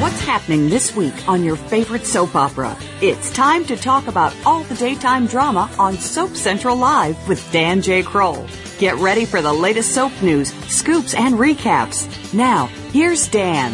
[0.00, 2.74] What's happening this week on your favorite soap opera?
[3.02, 7.82] It's time to talk about all the daytime drama on Soap Central Live with Dan
[7.82, 8.02] J.
[8.02, 8.46] Kroll.
[8.78, 12.08] Get ready for the latest soap news, scoops, and recaps.
[12.32, 13.72] Now, here's Dan.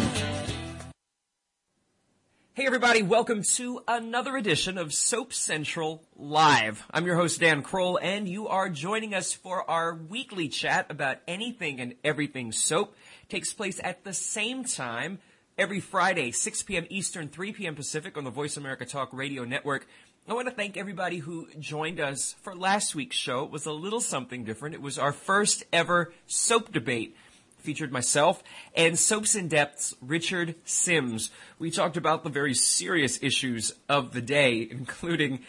[2.55, 6.83] Hey everybody, welcome to another edition of Soap Central Live.
[6.91, 11.19] I'm your host Dan Kroll and you are joining us for our weekly chat about
[11.25, 12.97] anything and everything soap.
[13.29, 15.19] takes place at the same time
[15.57, 16.85] every Friday, 6 p.m.
[16.89, 17.75] Eastern, 3 p.m.
[17.75, 19.87] Pacific on the Voice America Talk Radio Network.
[20.29, 23.45] I want to thank everybody who joined us for last week's show.
[23.45, 24.75] It was a little something different.
[24.75, 27.15] It was our first ever soap debate
[27.59, 28.43] featured myself
[28.75, 31.31] and Soaps in Depth's Richard Sims.
[31.59, 35.39] We talked about the very serious issues of the day, including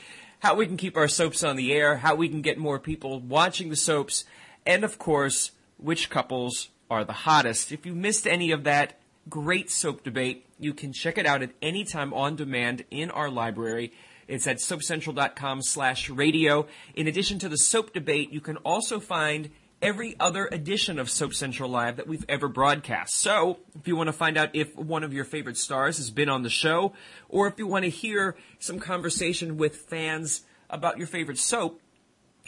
[0.41, 3.21] how we can keep our soaps on the air, how we can get more people
[3.21, 4.25] watching the soaps,
[4.65, 7.73] and of course, which couples are the hottest.
[7.73, 8.97] If you missed any of that,
[9.29, 10.45] great soap debate.
[10.59, 13.93] You can check it out at any time on demand in our library.
[14.27, 16.67] It's at soapcentral.com slash radio.
[16.95, 21.33] In addition to the soap debate, you can also find every other edition of Soap
[21.33, 23.15] Central Live that we've ever broadcast.
[23.15, 26.29] So, if you want to find out if one of your favorite stars has been
[26.29, 26.93] on the show,
[27.29, 31.81] or if you want to hear some conversation with fans about your favorite soap,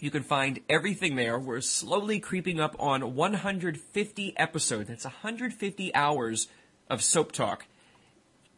[0.00, 1.38] you can find everything there.
[1.38, 4.88] We're slowly creeping up on 150 episodes.
[4.88, 6.48] That's 150 hours
[6.90, 7.64] of soap talk.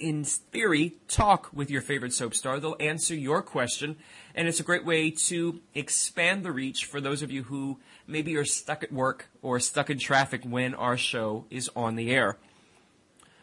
[0.00, 2.60] in theory, talk with your favorite soap star.
[2.60, 3.96] They'll answer your question,
[4.34, 7.78] and it's a great way to expand the reach for those of you who
[8.10, 12.10] Maybe you're stuck at work or stuck in traffic when our show is on the
[12.10, 12.38] air.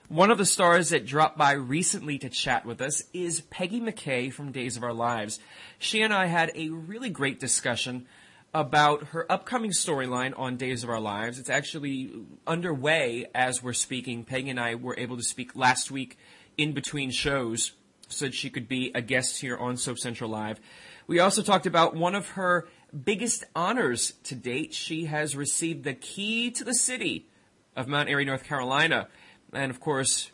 [0.07, 4.33] One of the stars that dropped by recently to chat with us is Peggy McCay
[4.33, 5.39] from Days of Our Lives.
[5.77, 8.07] She and I had a really great discussion
[8.55, 11.37] about her upcoming storyline on Days of Our Lives.
[11.37, 12.11] It's actually
[12.47, 14.23] underway as we're speaking.
[14.23, 16.17] Peggy and I were able to speak last week
[16.57, 17.73] in between shows
[18.07, 20.59] so that she could be a guest here on Soap Central Live.
[21.05, 22.67] We also talked about one of her
[23.03, 24.73] biggest honors to date.
[24.73, 27.27] She has received the key to the city
[27.75, 29.07] of Mount Airy, North Carolina.
[29.53, 30.31] And of course,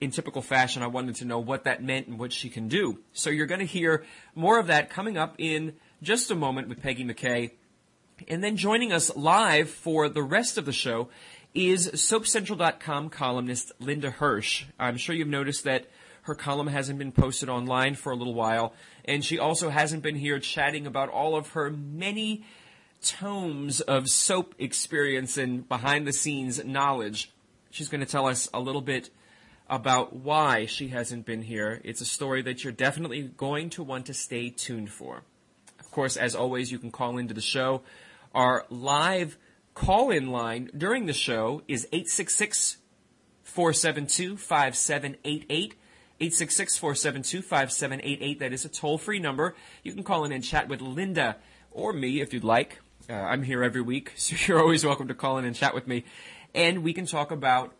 [0.00, 3.00] in typical fashion, I wanted to know what that meant and what she can do.
[3.12, 4.04] So you're going to hear
[4.34, 7.52] more of that coming up in just a moment with Peggy McCay.
[8.28, 11.08] And then joining us live for the rest of the show
[11.54, 14.64] is SoapCentral.com columnist Lynda Hirsch.
[14.78, 15.88] I'm sure you've noticed that
[16.28, 18.74] her column hasn't been posted online for a little while,
[19.06, 22.44] and she also hasn't been here chatting about all of her many
[23.00, 27.32] tomes of soap experience and behind the scenes knowledge.
[27.70, 29.08] She's going to tell us a little bit
[29.70, 31.80] about why she hasn't been here.
[31.82, 35.22] It's a story that you're definitely going to want to stay tuned for.
[35.80, 37.80] Of course, as always, you can call into the show.
[38.34, 39.38] Our live
[39.72, 42.76] call in line during the show is 866
[43.44, 45.74] 472 5788.
[46.20, 48.38] 866 472 5788.
[48.40, 49.54] That is a toll free number.
[49.84, 51.36] You can call in and chat with Lynda
[51.70, 52.80] or me if you'd like.
[53.08, 55.86] Uh, I'm here every week, so you're always welcome to call in and chat with
[55.86, 56.04] me.
[56.54, 57.72] And we can talk about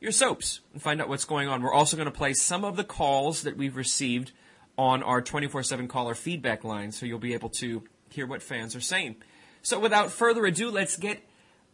[0.00, 1.62] your soaps and find out what's going on.
[1.62, 4.32] We're also going to play some of the calls that we've received
[4.76, 8.74] on our 24 7 caller feedback line, so you'll be able to hear what fans
[8.74, 9.14] are saying.
[9.62, 11.20] So without further ado, let's get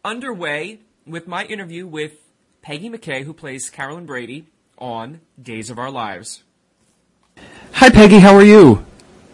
[0.04, 2.18] underway with my interview with
[2.60, 6.42] Peggy McCay, who plays Caroline Brady on Days of Our Lives.
[7.72, 8.18] Hi, Peggy.
[8.18, 8.84] How are you?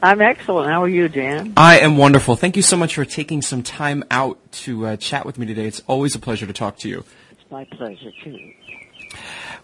[0.03, 0.69] I'm excellent.
[0.71, 1.53] How are you, Dan?
[1.56, 2.35] I am wonderful.
[2.35, 5.67] Thank you so much for taking some time out to uh, chat with me today.
[5.67, 7.05] It's always a pleasure to talk to you.
[7.31, 8.50] It's my pleasure, too.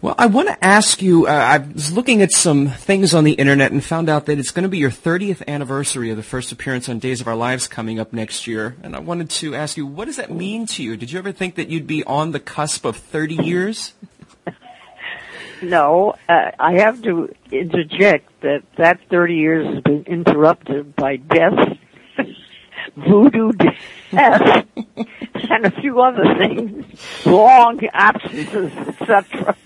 [0.00, 1.26] Well, I want to ask you.
[1.26, 4.52] Uh, I was looking at some things on the internet and found out that it's
[4.52, 7.66] going to be your 30th anniversary of the first appearance on Days of Our Lives
[7.66, 8.76] coming up next year.
[8.84, 10.96] And I wanted to ask you, what does that mean to you?
[10.96, 13.92] Did you ever think that you'd be on the cusp of 30 years?
[15.62, 21.58] No, uh, I have to interject that that 30 years has been interrupted by death,
[22.96, 26.86] voodoo death, and a few other things,
[27.26, 29.56] long absences, etc.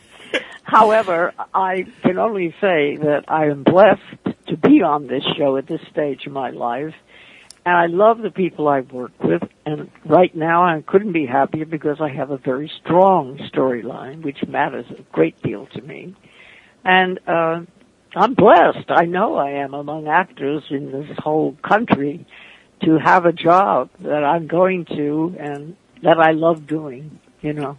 [0.62, 4.00] However, I can only say that I am blessed
[4.46, 6.94] to be on this show at this stage of my life
[7.64, 9.42] and I love the people I work with.
[9.64, 14.44] And right now I couldn't be happier because I have a very strong storyline, which
[14.48, 16.14] matters a great deal to me.
[16.84, 17.60] And, uh,
[18.14, 18.90] I'm blessed.
[18.90, 22.26] I know I am among actors in this whole country
[22.84, 27.78] to have a job that I'm going to and that I love doing, you know.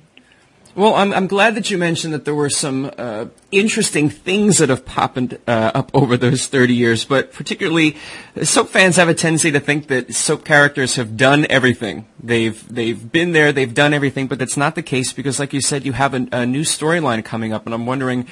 [0.75, 4.69] Well, I'm, I'm glad that you mentioned that there were some uh, interesting things that
[4.69, 5.37] have popped uh,
[5.71, 7.95] up over those 30 years, but particularly
[8.39, 12.07] uh, soap fans have a tendency to think that soap characters have done everything.
[12.19, 15.61] They've, they've been there, they've done everything, but that's not the case because, like you
[15.61, 18.25] said, you have a, a new storyline coming up, and I'm wondering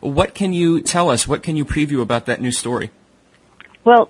[0.00, 1.26] what can you tell us?
[1.26, 2.92] What can you preview about that new story?
[3.82, 4.08] Well,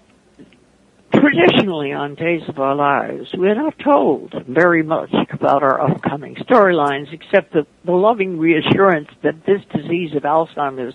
[1.20, 7.12] Traditionally on Days of Our Lives, we're not told very much about our upcoming storylines
[7.12, 10.94] except the, the loving reassurance that this disease of Alzheimer's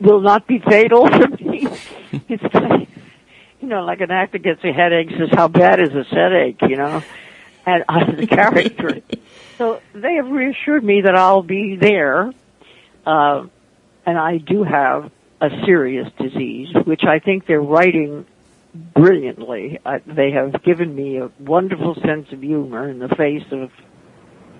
[0.00, 1.66] will not be fatal for me.
[2.28, 2.88] it's like,
[3.60, 6.76] you know, like an actor gets a headache says, how bad is this headache, you
[6.76, 7.02] know?
[7.66, 9.02] And I'm the character.
[9.58, 12.32] so they have reassured me that I'll be there,
[13.04, 13.46] uh,
[14.06, 15.10] and I do have
[15.42, 18.24] a serious disease, which I think they're writing
[18.74, 19.78] brilliantly.
[19.84, 23.70] I, they have given me a wonderful sense of humor in the face of,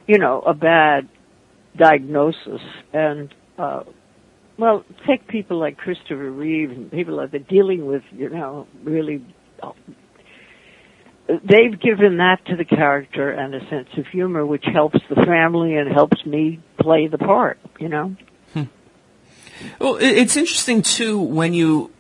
[0.07, 1.09] you know, a bad
[1.77, 2.61] diagnosis.
[2.93, 3.85] And, uh,
[4.59, 9.25] well, take people like Christopher Reeve and people that are dealing with, you know, really,
[9.63, 9.73] uh,
[11.29, 15.77] they've given that to the character and a sense of humor, which helps the family
[15.77, 18.17] and helps me play the part, you know?
[18.55, 18.63] Hmm.
[19.79, 21.93] Well, it's interesting too when you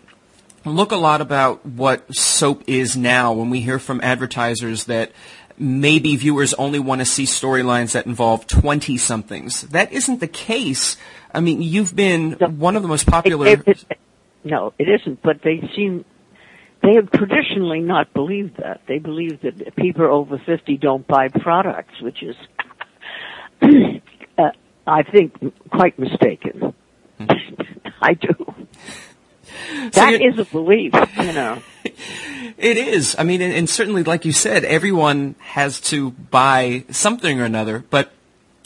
[0.64, 5.12] look a lot about what soap is now when we hear from advertisers that
[5.58, 9.62] maybe viewers only want to see storylines that involve 20 somethings.
[9.62, 10.96] That isn't the case.
[11.32, 13.46] I mean, you've been no, one of the most popular.
[13.46, 13.98] It, it, it,
[14.44, 16.04] no, it isn't, but they seem,
[16.82, 18.82] they have traditionally not believed that.
[18.86, 22.36] They believe that people over 50 don't buy products, which is,
[24.38, 24.50] uh,
[24.86, 25.34] I think,
[25.70, 26.74] quite mistaken.
[27.18, 27.26] Hmm.
[28.02, 28.54] I do.
[29.92, 31.62] that so is a belief, you know.
[32.58, 33.16] It is.
[33.18, 37.82] I mean, and, and certainly, like you said, everyone has to buy something or another,
[37.88, 38.12] but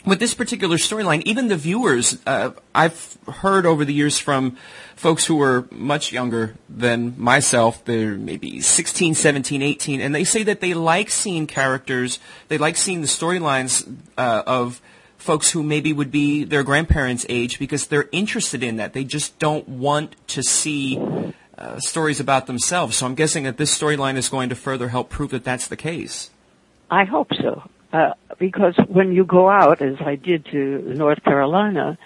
[0.05, 4.57] with this particular storyline, even the viewers, uh, I've heard over the years from
[4.97, 10.43] folks who were much younger than myself, they're maybe 16, 17, 18, and they say
[10.43, 13.87] that they like seeing characters, they like seeing the storylines
[14.19, 14.81] uh, of–
[15.25, 18.93] folks who maybe would be their grandparents' age because they're interested in that.
[18.93, 21.01] They just don't want to see
[21.57, 22.97] uh, stories about themselves.
[22.99, 25.79] So I'm guessing that this storyline is going to further help prove that that's the
[25.79, 26.31] case.
[26.91, 27.63] I hope so.
[27.91, 30.59] Uh, because when you go out, as I did to
[30.95, 31.97] North Carolina,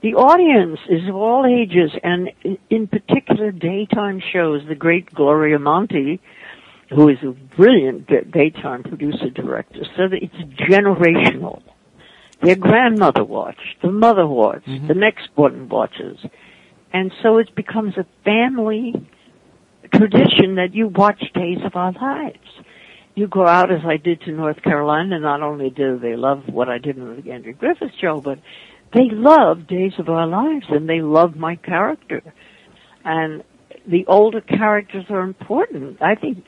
[0.00, 2.32] the audience is of all ages, and
[2.68, 4.66] in particular, daytime shows.
[4.66, 6.18] The great Gloria Monty,
[6.88, 10.34] who is a brilliant daytime producer director, so that it's
[10.68, 11.62] generational.
[12.42, 14.88] Their grandmother watched, the mother watched, mm-hmm.
[14.88, 16.18] the next one watches.
[16.92, 18.94] And so it becomes a family
[19.92, 22.38] tradition that you watch Days of Our Lives.
[23.14, 26.68] You go out as I did to North Carolina, not only do they love what
[26.68, 28.40] I did with the Andrew Griffith show, but
[28.92, 32.22] they love Days of Our Lives and they love my character.
[33.04, 33.44] And
[33.86, 36.02] the older characters are important.
[36.02, 36.44] I think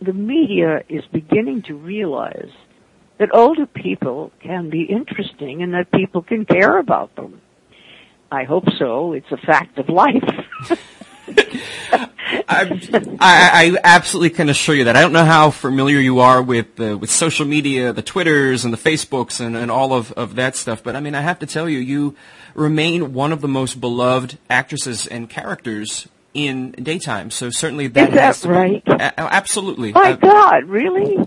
[0.00, 2.50] the media is beginning to realize
[3.26, 7.40] that older people can be interesting and that people can care about them.
[8.30, 9.12] I hope so.
[9.14, 10.22] It's a fact of life.
[12.46, 12.82] I,
[13.20, 14.96] I, absolutely can assure you that.
[14.96, 18.74] I don't know how familiar you are with uh, with social media, the Twitters and
[18.74, 21.46] the Facebooks and, and all of, of that stuff, but I mean, I have to
[21.46, 22.14] tell you, you
[22.54, 27.30] remain one of the most beloved actresses and characters in daytime.
[27.30, 28.84] So certainly that is that has to right?
[28.84, 29.92] Be, absolutely.
[29.94, 31.26] My uh, God, really?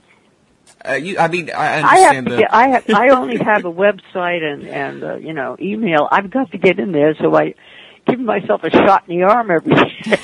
[0.87, 2.29] Uh, you, I mean, I understand.
[2.49, 2.91] I have, the...
[2.93, 6.07] I have, I only have a website and and uh, you know email.
[6.11, 7.55] I've got to get in there, so I
[8.07, 10.19] give myself a shot in the arm every day.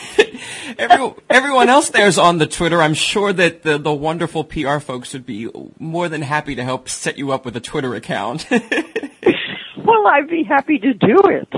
[0.79, 2.81] everyone, everyone else there's on the Twitter.
[2.81, 6.87] I'm sure that the, the wonderful PR folks would be more than happy to help
[6.87, 8.47] set you up with a Twitter account.
[8.49, 11.51] well, I'd be happy to do it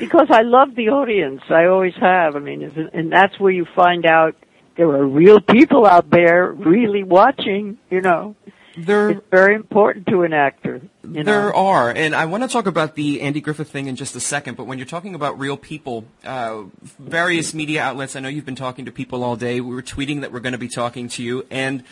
[0.00, 1.42] because I love the audience.
[1.48, 2.34] I always have.
[2.34, 4.34] I mean, and that's where you find out
[4.82, 8.34] there are real people out there really watching, you know.
[8.76, 10.80] There, it's very important to an actor.
[11.04, 11.52] there know?
[11.56, 14.56] are, and I want to talk about the Andy Griffith thing in just a second.
[14.56, 16.62] But when you're talking about real people, uh,
[16.98, 19.60] various media outlets, I know you've been talking to people all day.
[19.60, 21.84] We were tweeting that we're going to be talking to you, and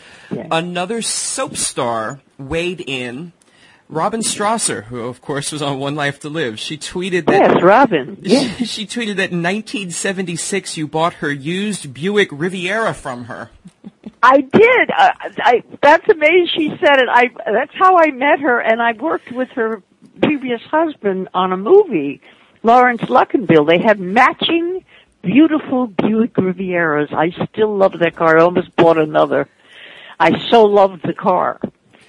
[0.51, 3.31] another soap star weighed in
[3.91, 7.51] Robin Strasser, who of course was on One Life to Live, she tweeted that.
[7.51, 8.17] Yes, Robin.
[8.21, 8.57] Yes.
[8.59, 13.49] She, she tweeted that in 1976 you bought her used Buick Riviera from her.
[14.23, 14.89] I did.
[14.91, 16.47] I, uh, I, that's amazing.
[16.55, 17.09] She said it.
[17.11, 17.25] I.
[17.45, 19.83] That's how I met her, and I worked with her
[20.23, 22.21] previous husband on a movie,
[22.63, 23.67] Laurence Luckinbill.
[23.67, 24.85] They had matching,
[25.21, 27.11] beautiful Buick Rivieras.
[27.13, 28.37] I still love that car.
[28.39, 29.49] I almost bought another.
[30.17, 31.59] I so loved the car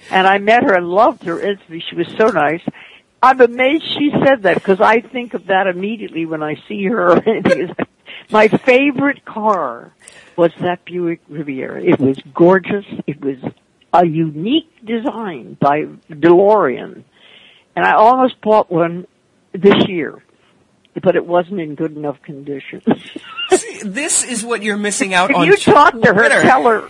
[0.09, 1.83] and I met her and loved her instantly.
[1.89, 2.61] She was so nice.
[3.21, 7.21] I'm amazed she said that because I think of that immediately when I see her.
[8.29, 9.91] My favorite car
[10.35, 11.81] was that Buick Riviera.
[11.83, 12.85] It was gorgeous.
[13.07, 13.37] It was
[13.93, 17.03] a unique design by DeLorean.
[17.75, 19.07] And I almost bought one
[19.51, 20.23] this year,
[21.01, 22.81] but it wasn't in good enough condition.
[23.53, 25.45] See, this is what you're missing out on.
[25.45, 26.89] You talk to her, tell her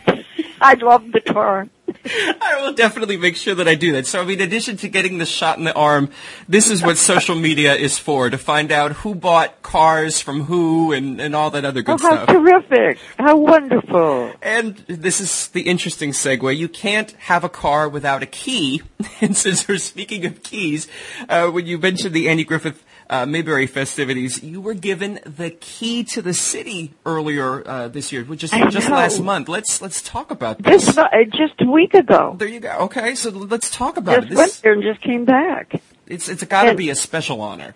[0.64, 1.70] I love the term.
[2.06, 4.08] I will definitely make sure that I do that.
[4.08, 6.10] So, I mean, in addition to getting the shot in the arm,
[6.48, 10.94] this is what social media is for, to find out who bought cars from who
[10.94, 12.30] and, and all that other good oh, how stuff.
[12.30, 12.98] terrific.
[13.20, 14.32] How wonderful.
[14.42, 16.56] And this is the interesting segue.
[16.56, 18.82] You can't have a car without a key.
[19.20, 20.88] And since we're speaking of keys,
[21.30, 24.44] uh, when you mentioned the Andy Griffith uh, festivities.
[24.44, 28.90] You were given the key to the city earlier uh, this year, which is just
[28.90, 29.50] last month.
[29.50, 30.86] Let's let's talk about this.
[30.86, 32.36] Just, uh, just a week ago.
[32.38, 32.72] There you go.
[32.82, 34.30] Okay, so let's talk about just it.
[34.30, 35.82] Just went there and just came back.
[36.08, 37.76] It's it's got to be a special honor.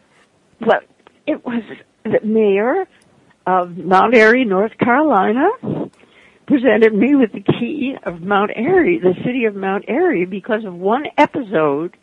[0.60, 0.82] Well,
[1.26, 1.64] it was
[2.04, 2.86] the mayor
[3.46, 5.50] of Mount Airy, North Carolina,
[6.48, 10.74] presented me with the key of Mount Airy, the city of Mount Airy, because of
[10.76, 11.96] one episode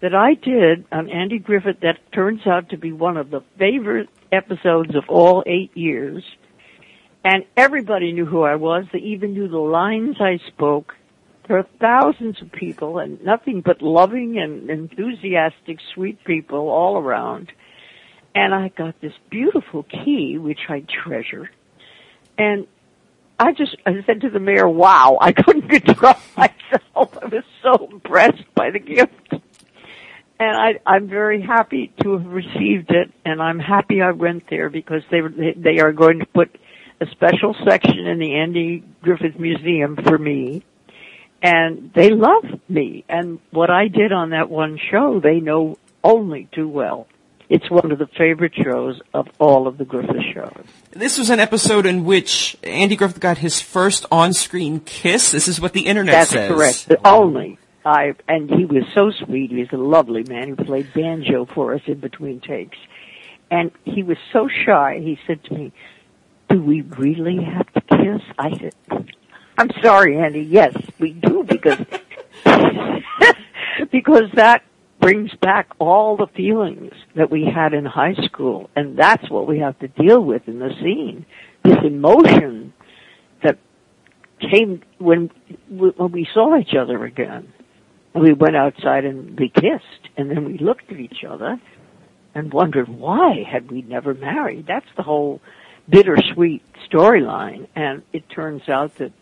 [0.00, 4.10] that I did on Andy Griffith that turns out to be one of the favorite
[4.30, 6.22] episodes of all eight years.
[7.24, 8.84] And everybody knew who I was.
[8.92, 10.94] They even knew the lines I spoke.
[11.48, 17.52] There are thousands of people and nothing but loving and enthusiastic, sweet people all around.
[18.34, 21.50] And I got this beautiful key, which I treasure.
[22.36, 22.66] And
[23.38, 27.18] I just I said to the mayor, "Wow, I couldn't control myself.
[27.22, 29.34] I was so impressed by the gift."
[30.38, 34.68] and I, I'm very happy to have received it, and I'm happy I went there
[34.68, 35.20] because they
[35.56, 36.54] they are going to put
[37.00, 40.62] a special section in the Andy Griffith Museum for me,
[41.42, 45.20] and they love me and what I did on that one show.
[45.20, 47.06] They know only too well.
[47.48, 50.60] It's one of the favorite shows of all of the Griffith shows.
[50.90, 55.30] This was an episode in which Andy Griffith got his first on-screen kiss.
[55.30, 56.50] This is what the internet That's says.
[56.58, 57.02] That's correct.
[57.06, 57.56] Only.
[57.86, 59.52] I and he was so sweet.
[59.52, 62.76] He was a lovely man who played banjo for us in between takes,
[63.48, 64.98] and he was so shy.
[65.00, 65.72] He said to me,
[66.50, 68.74] "Do we really have to kiss?" I said,
[69.56, 70.40] "I'm sorry, Andy.
[70.40, 71.78] Yes, we do because
[73.92, 74.62] because that."
[74.98, 79.58] brings back all the feelings that we had in high school and that's what we
[79.58, 81.24] have to deal with in the scene
[81.62, 82.72] this emotion
[83.42, 83.56] that
[84.50, 85.30] came when
[85.68, 87.46] when we saw each other again
[88.16, 91.60] we went outside and we kissed and then we looked at each other
[92.34, 94.66] and wondered why had we never married.
[94.66, 95.40] That's the whole
[95.88, 97.66] bittersweet storyline.
[97.74, 99.12] And it turns out that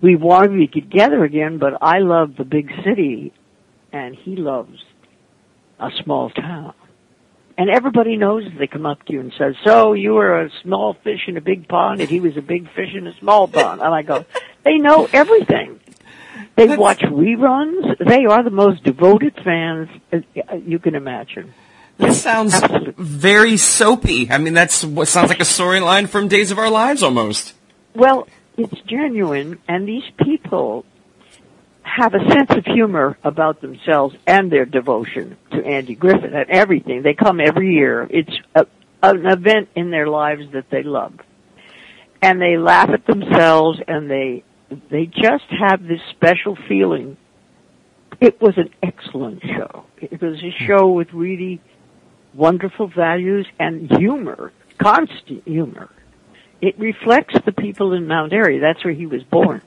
[0.00, 3.32] we wanted to be together again, but I love the big city
[3.92, 4.80] and he loves
[5.78, 6.74] a small town.
[7.56, 10.94] And everybody knows they come up to you and says, so you were a small
[10.94, 13.80] fish in a big pond and he was a big fish in a small pond.
[13.80, 14.24] And I go,
[14.64, 15.78] they know everything.
[16.56, 16.78] They That's...
[16.78, 17.98] watch reruns.
[17.98, 20.20] They are the most devoted fans uh,
[20.64, 21.54] you can imagine.
[21.96, 22.94] This sounds Absolutely.
[23.04, 24.28] very soapy.
[24.28, 27.52] I mean, that's what sounds like a storyline from Days of Our Lives almost.
[27.94, 28.26] Well,
[28.56, 30.84] it's genuine, and these people
[31.82, 37.02] have a sense of humor about themselves and their devotion to Andy Griffith and everything.
[37.02, 38.08] They come every year.
[38.10, 38.66] It's a,
[39.00, 41.14] an event in their lives that they love.
[42.20, 44.42] And they laugh at themselves and they
[44.90, 47.16] they just have this special feeling.
[48.20, 49.84] It was an excellent show.
[50.00, 51.60] It was a show with really
[52.32, 55.90] wonderful values and humor, constant humor.
[56.60, 58.58] It reflects the people in Mount Airy.
[58.58, 59.62] That's where he was born.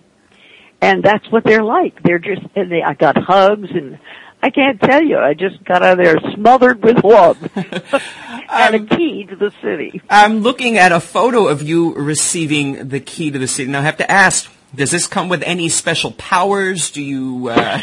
[0.82, 2.02] And that's what they're like.
[2.04, 4.00] They're just, and they, I got hugs and
[4.42, 5.18] I can't tell you.
[5.18, 9.52] I just got out of there smothered with love and a um, key to the
[9.62, 10.02] city.
[10.10, 13.70] I'm looking at a photo of you receiving the key to the city.
[13.72, 16.92] Now I have to ask, does this come with any special powers?
[16.92, 17.50] Do you?
[17.50, 17.82] Uh...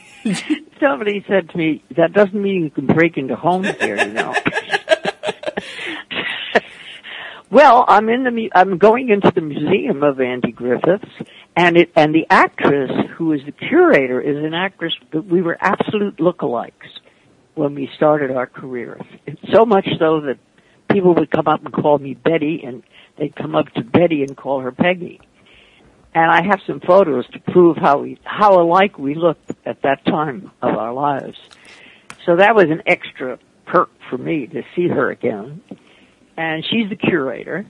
[0.80, 4.34] Somebody said to me, "That doesn't mean you can break into homes here," you know.
[7.50, 11.04] well, I'm in the I'm going into the museum of Andy Griffiths,
[11.56, 15.58] and it and the actress who is the curator is an actress that we were
[15.60, 17.00] absolute lookalikes
[17.56, 19.02] when we started our careers.
[19.52, 20.38] So much so that
[20.90, 22.84] people would come up and call me Betty, and
[23.16, 25.20] they'd come up to Betty and call her Peggy
[26.16, 30.02] and I have some photos to prove how we, how alike we looked at that
[30.06, 31.38] time of our lives.
[32.24, 35.60] So that was an extra perk for me to see her again.
[36.34, 37.66] And she's the curator.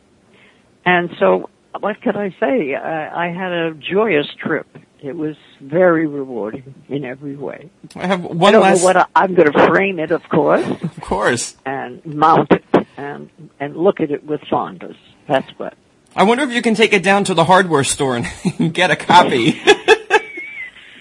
[0.85, 1.51] And so
[1.81, 2.77] what could I say?
[2.77, 4.69] I, I had a joyous trip.
[5.03, 7.69] It was very rewarding in every way.
[7.97, 8.85] I have one I last.
[8.85, 10.65] what I, am going to frame it, of course.
[10.65, 11.57] of course.
[11.67, 12.65] And mount it
[12.97, 13.29] and
[13.61, 14.97] and look at it with fondness.
[15.27, 15.75] That's what.
[16.17, 18.97] I wonder if you can take it down to the hardware store and get a
[18.97, 19.61] copy.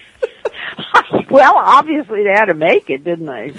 [1.30, 3.54] well, obviously they had to make it, didn't they?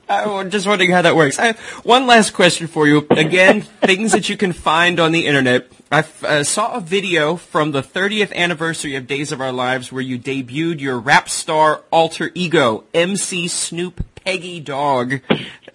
[0.08, 1.38] I'm just wondering how that works.
[1.38, 1.52] I,
[1.84, 3.06] one last question for you.
[3.10, 5.68] Again, things that you can find on the internet.
[5.92, 10.02] I uh, saw a video from the 30th anniversary of Days of Our Lives where
[10.02, 15.20] you debuted your rap star alter ego, MC Snoop Peggy Dog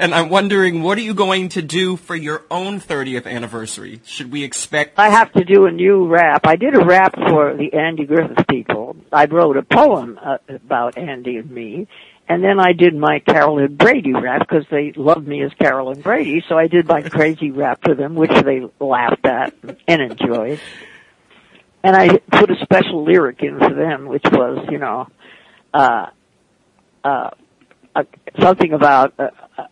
[0.02, 4.02] and I'm wondering, what are you going to do for your own 30th anniversary?
[4.04, 4.98] Should we expect?
[4.98, 6.48] I have to do a new rap.
[6.48, 8.96] I did a rap for the Andy Griffith people.
[9.14, 11.88] I wrote a poem uh, about Andy and me,
[12.28, 16.44] and then I did my Caroline Brady rap because they loved me as Caroline Brady,
[16.50, 19.54] so I did my crazy rap for them, which they laughed at
[19.88, 20.60] and enjoyed.
[21.84, 25.08] And I put a special lyric in for them, which was, you know,
[25.76, 26.08] uh,
[27.04, 27.30] uh,
[27.94, 28.04] uh,
[28.40, 29.28] something about uh,
[29.60, 29.68] uh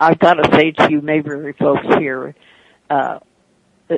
[0.00, 2.34] I've got to say to you Mayberry folks here,
[2.88, 3.18] uh,
[3.90, 3.96] uh,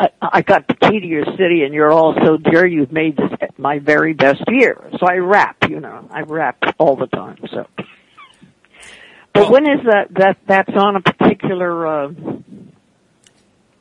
[0.00, 3.16] uh, I got the key to your city and you're all so dear you've made
[3.18, 4.82] this my very best year.
[4.98, 7.66] So I rap, you know, I rap all the time, so.
[9.34, 12.12] But well, when is that, that, that's on a particular, uh,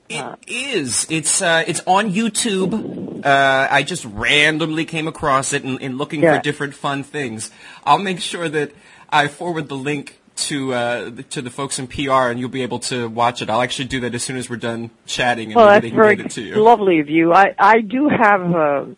[0.10, 1.06] it uh, is.
[1.10, 3.26] It's uh, it's on YouTube.
[3.26, 6.38] Uh, I just randomly came across it in, in looking yeah.
[6.38, 7.52] for different fun things.
[7.84, 8.72] I'll make sure that
[9.10, 12.80] I forward the link to uh, to the folks in PR, and you'll be able
[12.80, 13.50] to watch it.
[13.50, 15.96] I'll actually do that as soon as we're done chatting, and well, that's they can
[15.98, 16.56] very get it to you.
[16.58, 17.34] Lovely of you.
[17.34, 18.96] I I do have a,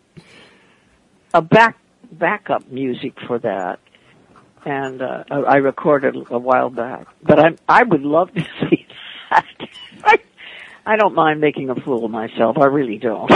[1.34, 1.78] a back
[2.12, 3.80] backup music for that,
[4.64, 7.06] and uh, I recorded a while back.
[7.22, 8.86] But I I would love to see
[9.30, 9.44] that.
[10.04, 10.18] I,
[10.86, 12.56] I don't mind making a fool of myself.
[12.58, 13.30] I really don't.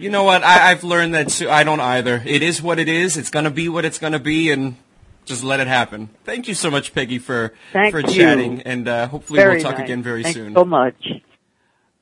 [0.00, 0.44] you know what?
[0.44, 1.50] I, I've learned that too.
[1.50, 2.22] I don't either.
[2.24, 3.16] It is what it is.
[3.16, 4.76] It's going to be what it's going to be, and
[5.24, 6.10] just let it happen.
[6.24, 8.08] Thank you so much, Peggy, for Thank for you.
[8.12, 9.84] chatting, and uh, hopefully very we'll talk nice.
[9.84, 10.54] again very Thanks soon.
[10.54, 10.96] So much.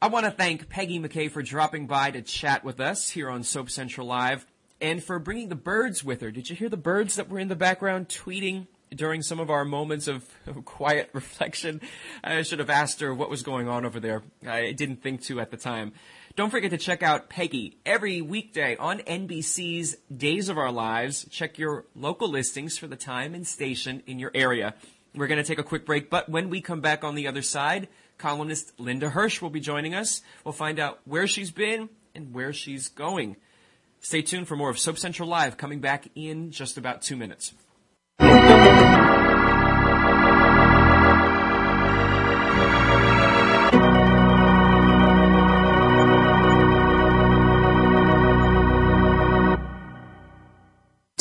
[0.01, 3.45] I want to thank Peggy McCay for dropping by to chat with us here on
[3.45, 4.47] Soap Central Live
[4.81, 6.31] and for bringing the birds with her.
[6.33, 9.65] Did you hear the birds that were in the background tweeting during some of our
[9.65, 10.25] moments of,
[10.65, 11.81] quiet reflection.
[12.25, 14.23] I should have asked her what was going on over there.
[14.47, 15.93] I didn't think to at the time.
[16.35, 21.27] Don't forget to check out Peggy every weekday on NBC's Days of Our Lives.
[21.31, 24.75] Check your local listings for the time and station in your area.
[25.15, 27.43] We're going to take a quick break, but when we come back on the other
[27.43, 30.23] side, columnist Lynda Hirsch will be joining us.
[30.43, 33.37] We'll find out where she's been and where she's going.
[34.01, 37.53] Stay tuned for more of Soap Central Live coming back in just about two minutes.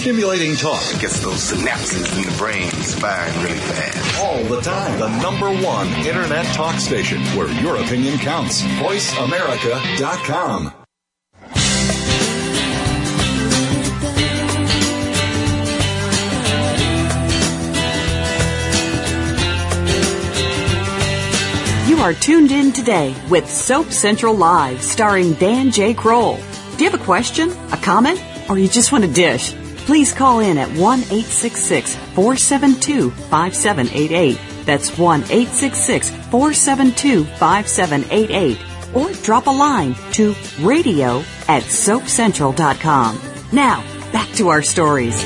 [0.00, 2.70] Stimulating talk it gets those synapses in the brain
[3.02, 4.22] firing really fast.
[4.24, 4.98] All the time.
[4.98, 8.62] The number one internet talk station where your opinion counts.
[8.62, 10.72] VoiceAmerica.com.
[21.90, 25.92] You are tuned in today with Soap Central Live starring Dan J.
[25.92, 26.38] Kroll.
[26.78, 29.54] Do you have a question, a comment, or you just want a dish?
[29.90, 34.38] please call in at 1 472 5788.
[34.64, 38.58] That's 1 472 5788.
[38.94, 43.18] Or drop a line to radio at soapcentral.com.
[43.52, 45.20] Now, back to our stories.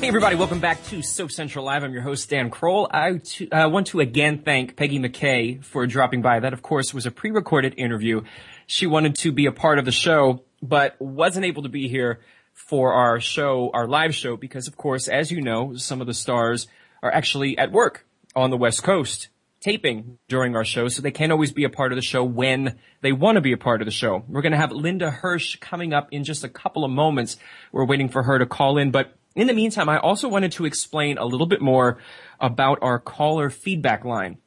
[0.00, 1.82] Hey, everybody, welcome back to Soap Central Live.
[1.84, 2.86] I'm your host, Dan Kroll.
[2.90, 3.18] I
[3.50, 6.40] uh, want to again thank Peggy McCay for dropping by.
[6.40, 8.20] That, of course, was a pre recorded interview.
[8.66, 12.20] She wanted to be a part of the show, but wasn't able to be here
[12.54, 16.14] for our show, our live show, because of course, as you know, some of the
[16.14, 16.66] stars
[17.02, 19.28] are actually at work on the West Coast
[19.60, 22.78] taping during our show, so they can't always be a part of the show when
[23.00, 24.22] they want to be a part of the show.
[24.28, 27.38] We're going to have Lynda Hirsch coming up in just a couple of moments.
[27.72, 30.64] We're waiting for her to call in, but in the meantime, I also wanted to
[30.66, 31.98] explain a little bit more
[32.40, 34.38] about our caller feedback line.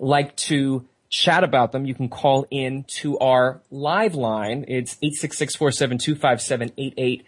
[0.00, 4.64] like to chat about them, you can call in to our live line.
[4.68, 7.22] It's 866-472-5788.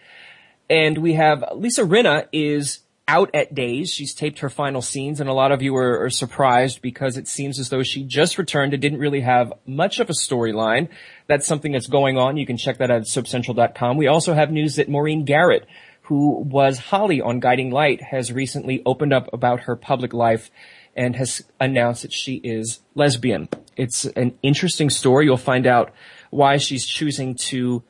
[0.70, 3.90] And we have Lisa Rinna is out at days.
[3.90, 7.26] She's taped her final scenes and a lot of you are, are surprised because it
[7.26, 10.88] seems as though she just returned and didn't really have much of a storyline.
[11.26, 12.36] That's something that's going on.
[12.36, 13.96] You can check that out at soapcentral.com.
[13.96, 15.66] We also have news that Maureen Garrett
[16.02, 20.50] who was Holly on Guiding Light, has recently opened up about her public life
[20.98, 23.48] and has announced that she is lesbian.
[23.76, 25.24] It's an interesting story.
[25.26, 25.92] You'll find out
[26.30, 27.84] why she's choosing to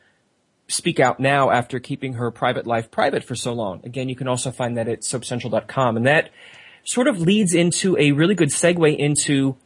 [0.68, 3.80] speak out now after keeping her private life private for so long.
[3.82, 5.96] Again, you can also find that at soapcentral.com.
[5.96, 6.30] And that
[6.84, 9.56] sort of leads into a really good segue into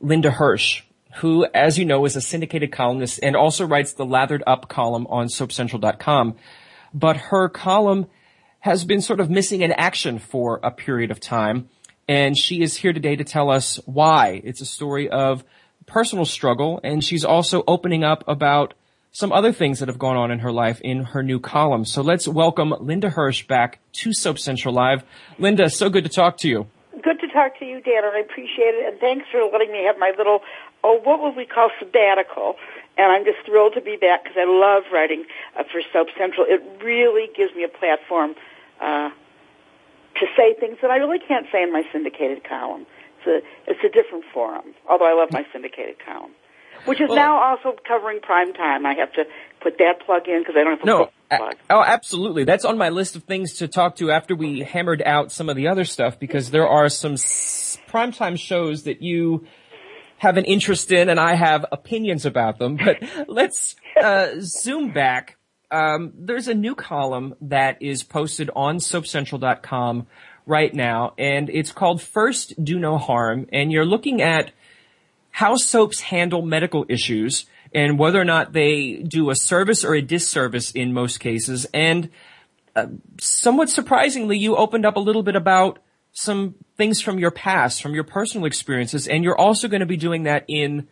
[0.00, 0.82] Lynda Hirsch,
[1.16, 5.08] who, as you know, is a syndicated columnist and also writes the Lathered Up column
[5.08, 6.36] on soapcentral.com.
[6.94, 8.06] But her column
[8.60, 11.68] has been sort of missing in action for a period of time
[12.08, 14.40] and she is here today to tell us why.
[14.44, 15.44] It's a story of
[15.86, 18.74] personal struggle, and she's also opening up about
[19.10, 21.84] some other things that have gone on in her life in her new column.
[21.84, 25.04] So let's welcome Lynda Hirsch back to Soap Central Live.
[25.38, 26.66] Lynda, so good to talk to you.
[27.02, 28.92] Good to talk to you, Dan, and I appreciate it.
[28.92, 30.40] And thanks for letting me have my little,
[30.84, 32.56] oh, what would we call sabbatical?
[32.98, 35.24] And I'm just thrilled to be back because I love writing
[35.58, 36.46] uh, for Soap Central.
[36.48, 38.34] It really gives me a platform
[38.80, 39.10] uh,
[40.20, 42.86] to say things that I really can't say in my syndicated column.
[43.26, 44.74] It's a it's a different forum.
[44.88, 46.32] Although I love my syndicated column,
[46.84, 48.86] which is well, now also covering prime time.
[48.86, 49.24] I have to
[49.62, 51.10] put that plug in because I don't have no.
[51.30, 52.44] A- oh, absolutely.
[52.44, 55.56] That's on my list of things to talk to after we hammered out some of
[55.56, 59.44] the other stuff because there are some s- primetime shows that you
[60.18, 62.76] have an interest in and I have opinions about them.
[62.76, 65.35] But let's uh, zoom back
[65.70, 70.06] um, there's a new column that is posted on SoapCentral.com
[70.46, 74.52] right now, and it's called First Do No Harm, and you're looking at
[75.30, 80.00] how soaps handle medical issues and whether or not they do a service or a
[80.02, 81.66] disservice in most cases.
[81.74, 82.10] And
[82.76, 82.86] uh,
[83.20, 85.80] somewhat surprisingly, you opened up a little bit about
[86.12, 89.98] some things from your past, from your personal experiences, and you're also going to be
[89.98, 90.88] doing that in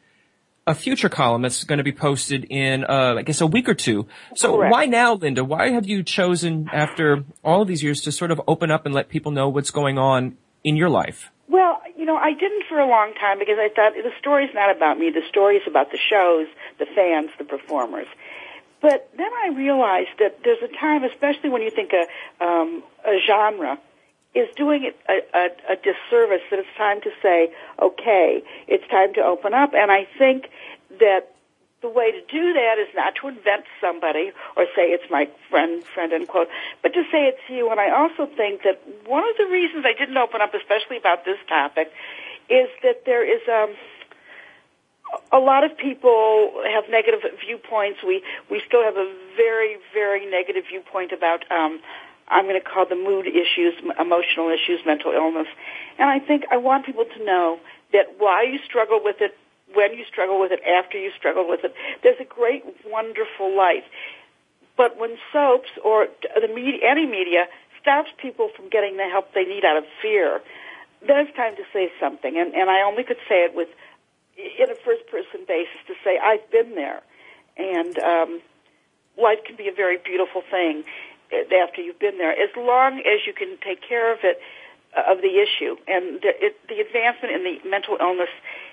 [0.66, 3.74] a future column that's going to be posted in, uh, I guess, a week or
[3.74, 4.06] two.
[4.34, 4.72] So Correct.
[4.72, 5.42] why now, Lynda?
[5.46, 8.94] Why have you chosen, after all of these years, to sort of open up and
[8.94, 11.30] let people know what's going on in your life?
[11.48, 14.74] Well, you know, I didn't for a long time because I thought the story's not
[14.74, 15.10] about me.
[15.10, 16.46] The story's about the shows,
[16.78, 18.06] the fans, the performers.
[18.80, 23.16] But then I realized that there's a time, especially when you think a, um, a
[23.26, 23.78] genre
[24.34, 29.20] is doing a, a, a disservice that it's time to say, okay, it's time to
[29.22, 29.72] open up.
[29.74, 30.50] And I think
[30.98, 31.30] that
[31.80, 35.84] the way to do that is not to invent somebody or say it's my friend,
[35.84, 36.48] friend, end quote,
[36.82, 37.70] but to say it to you.
[37.70, 41.24] And I also think that one of the reasons I didn't open up, especially about
[41.24, 41.92] this topic,
[42.48, 43.76] is that there is um,
[45.30, 48.00] a lot of people have negative viewpoints.
[48.02, 51.80] We we still have a very very negative viewpoint about um,
[52.28, 55.46] I'm going to call the mood issues, emotional issues, mental illness.
[55.98, 57.60] And I think I want people to know
[57.92, 59.36] that why you struggle with it,
[59.74, 63.84] when you struggle with it, after you struggle with it, there's a great, wonderful life.
[64.76, 67.46] But when soaps or the media, any media
[67.80, 70.40] stops people from getting the help they need out of fear,
[71.06, 72.38] then it's time to say something.
[72.38, 73.68] And, and I only could say it with,
[74.36, 77.02] in a first person basis to say, I've been there.
[77.56, 78.40] And, um,
[79.16, 80.82] life can be a very beautiful thing.
[81.32, 84.40] Uh, after you've been there, as long as you can take care of it
[84.96, 85.76] uh, of the issue.
[85.88, 88.28] And the, it, the advancement in the mental illness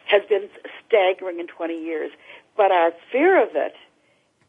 [0.06, 0.50] has been
[0.86, 2.12] staggering in 20 years,
[2.58, 3.74] but our fear of it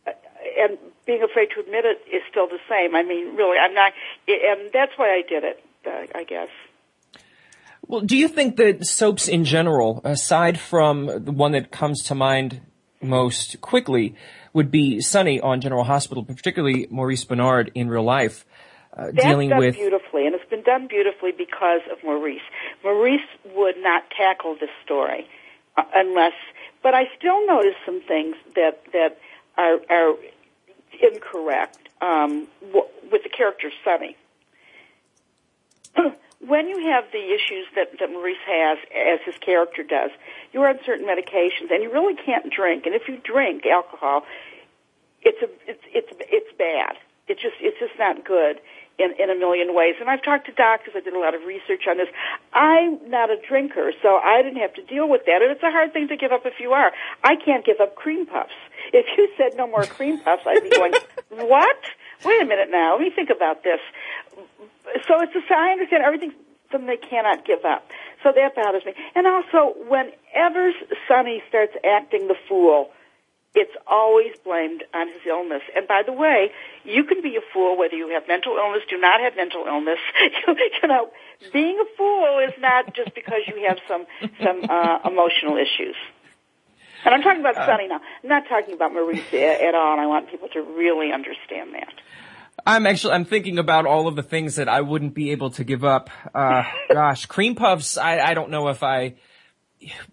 [0.06, 0.10] uh,
[0.58, 2.94] and being afraid to admit it is still the same.
[2.96, 3.92] I mean, really, I'm not,
[4.26, 5.62] and that's why I did it,
[6.14, 6.48] I guess.
[7.86, 12.14] Well, do you think that soaps in general, aside from the one that comes to
[12.14, 12.60] mind
[13.00, 14.16] most quickly,
[14.52, 18.44] would be Sonny on General Hospital, particularly Maurice Bernard in real life.
[18.94, 22.42] Uh, That's dealing done with beautifully, and it's been done beautifully because of Maurice.
[22.84, 23.20] Maurice
[23.54, 25.26] would not tackle this story
[25.78, 26.34] uh, unless,
[26.82, 29.18] but I still notice some things that that
[29.56, 30.14] are, are
[31.02, 32.46] incorrect um,
[33.10, 34.14] with the character Sonny.
[36.46, 40.10] when you have the issues that, that Maurice has, as his character does,
[40.52, 42.84] you're on certain medications and you really can't drink.
[42.86, 44.22] And if you drink alcohol,
[45.22, 46.96] it's a, it's, it's, it's bad.
[47.28, 48.58] It's just, it's just not good
[48.98, 49.94] in, in a million ways.
[50.00, 50.94] And I've talked to doctors.
[50.96, 52.08] I did a lot of research on this.
[52.52, 55.40] I'm not a drinker, so I didn't have to deal with that.
[55.42, 56.90] And it's a hard thing to give up if you are.
[57.22, 58.58] I can't give up cream puffs.
[58.92, 60.92] If you said no more cream puffs, I'd be going,
[61.48, 61.78] what?
[62.24, 63.80] wait a minute now, let me think about this.
[65.06, 66.34] So it's just, I understand everything's
[66.70, 67.90] something they cannot give up.
[68.22, 68.94] So that bothers me.
[69.14, 70.72] And also, whenever
[71.08, 72.90] Sonny starts acting the fool,
[73.54, 75.60] it's always blamed on his illness.
[75.76, 76.52] And by the way,
[76.84, 79.98] you can be a fool whether you have mental illness, do not have mental illness.
[80.46, 81.10] you, know,
[81.52, 84.06] being a fool is not just because you have some
[84.42, 85.96] some uh, emotional issues.
[87.04, 88.00] And I'm talking about uh, Sonny now.
[88.22, 91.92] I'm not talking about Maurice at all, and I want people to really understand that.
[92.66, 95.64] I'm actually I'm thinking about all of the things that I wouldn't be able to
[95.64, 96.10] give up.
[96.34, 96.62] Uh,
[96.92, 97.96] gosh, cream puffs.
[97.98, 99.14] I, I don't know if I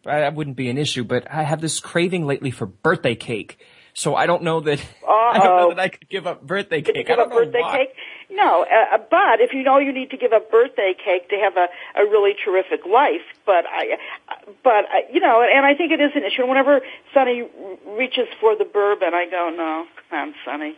[0.05, 3.59] I wouldn't be an issue, but I have this craving lately for birthday cake.
[3.93, 5.29] So I don't know that Uh-oh.
[5.33, 7.05] I don't know that I could give up birthday cake.
[7.07, 7.77] give up birthday why.
[7.77, 7.93] cake?
[8.31, 11.35] No, uh, uh, but if you know you need to give up birthday cake to
[11.35, 11.65] have a,
[11.99, 13.97] a really terrific life, but I,
[14.27, 16.47] uh, but I, uh, you know, and I think it is an issue.
[16.47, 16.81] whenever
[17.13, 17.43] Sonny
[17.87, 20.77] reaches for the bourbon, I go, no, come on, Sonny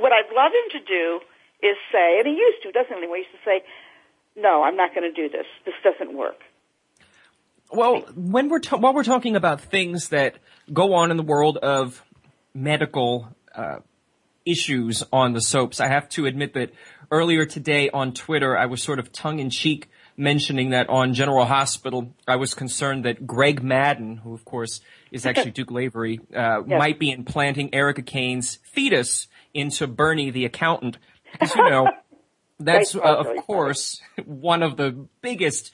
[0.00, 1.20] what I'd love him to do
[1.66, 3.06] is say, and he used to, doesn't he?
[3.06, 3.64] He used to say,
[4.36, 5.46] "No, I'm not going to do this.
[5.64, 6.38] This doesn't work."
[7.70, 10.36] Well, when we're ta- while we're talking about things that
[10.72, 12.02] go on in the world of
[12.54, 13.76] medical uh,
[14.46, 16.70] issues on the soaps, I have to admit that
[17.10, 21.46] earlier today on Twitter, I was sort of tongue in cheek mentioning that on General
[21.46, 24.80] Hospital, I was concerned that Greg Madden, who of course
[25.12, 26.78] is actually Duke Lavery, uh, yes.
[26.78, 30.98] might be implanting Erica Kane's fetus into Bernie the accountant.
[31.32, 31.88] Because, you know,
[32.58, 34.90] that's, uh, of course, one of the
[35.22, 35.70] biggest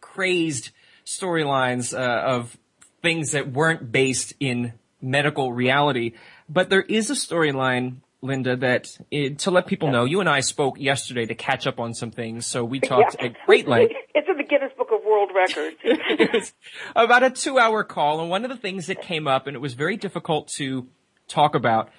[0.00, 0.70] crazed
[1.06, 2.58] storylines uh, of
[3.00, 6.12] things that weren't based in medical reality.
[6.48, 10.40] But there is a storyline Lynda, that it, to let people know, you and I
[10.40, 13.26] spoke yesterday to catch up on some things, so we talked yeah.
[13.26, 13.94] at great length.
[14.14, 16.54] It's in the Guinness Book of World Records.
[16.96, 19.58] about a two hour call, and one of the things that came up, and it
[19.58, 20.86] was very difficult to
[21.28, 21.90] talk about,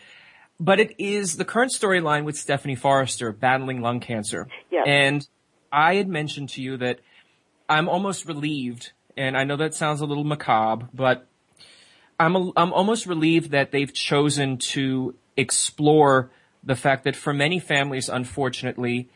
[0.59, 4.47] but it is the current storyline with Stephanie Forrester battling lung cancer.
[4.71, 5.27] Yes, And
[5.71, 6.99] I had mentioned to you that
[7.69, 11.27] I'm almost relieved, and I know that sounds a little macabre, but
[12.19, 16.29] I'm a, I'm almost relieved that they've chosen to explore
[16.63, 19.09] the fact that for many families, unfortunately,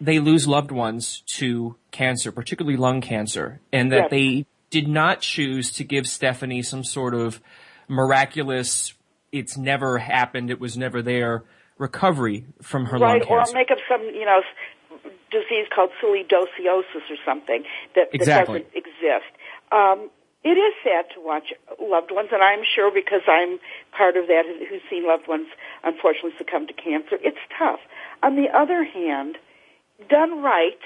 [0.00, 4.10] they lose loved ones to cancer, particularly lung cancer, and that yes.
[4.10, 7.40] they did not choose to give Stephanie some sort of
[7.88, 8.94] miraculous,
[9.32, 11.44] it's never happened, it was never there
[11.78, 13.54] recovery from her right, lung cancer.
[13.54, 14.40] Right, or make up some, you know,
[15.30, 17.64] disease called sialidosis or something
[17.96, 18.60] that, that exactly.
[18.60, 19.30] doesn't exist.
[19.72, 20.10] Um,
[20.44, 23.58] it is sad to watch loved ones, and I'm sure because I'm
[23.96, 25.46] part of that who's seen loved ones
[25.84, 27.16] unfortunately succumb to cancer.
[27.22, 27.78] It's tough.
[28.22, 29.36] On the other hand,
[30.08, 30.78] done right,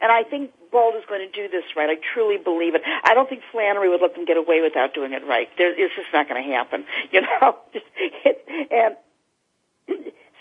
[0.00, 1.88] and I think Bold is going to do this right.
[1.88, 2.82] I truly believe it.
[2.84, 5.48] I don't think Flannery would let them get away without doing it right.
[5.56, 7.56] There, it's just not going to happen, you know.
[8.70, 8.96] and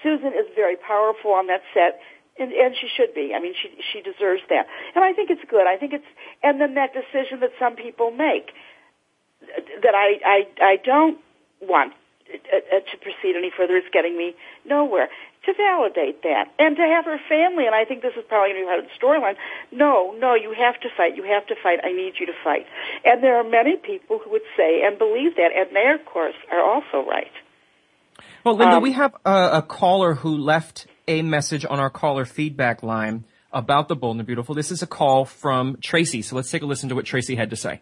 [0.03, 2.01] Susan is very powerful on that set
[2.39, 3.33] and, and she should be.
[3.35, 5.65] I mean, she she deserves that, and I think it's good.
[5.67, 6.07] I think it's,
[6.43, 8.51] and then that decision that some people make,
[9.83, 11.17] that I I I don't
[11.61, 11.93] want
[12.31, 15.09] uh, uh, to proceed any further is getting me nowhere.
[15.45, 18.63] To validate that, and to have her family, and I think this is probably going
[18.63, 19.35] to be part of the storyline.
[19.71, 21.15] No, no, you have to fight.
[21.15, 21.79] You have to fight.
[21.85, 22.65] I need you to fight.
[23.05, 26.33] And there are many people who would say and believe that, and they, of course,
[26.51, 27.31] are also right.
[28.43, 32.25] Well, Lynda, um, we have a, a, caller who left a message on our caller
[32.25, 34.53] feedback line about the bold and the beautiful.
[34.53, 36.21] This is a call from Tracy.
[36.21, 37.81] So let's take a listen to what Tracy had to say.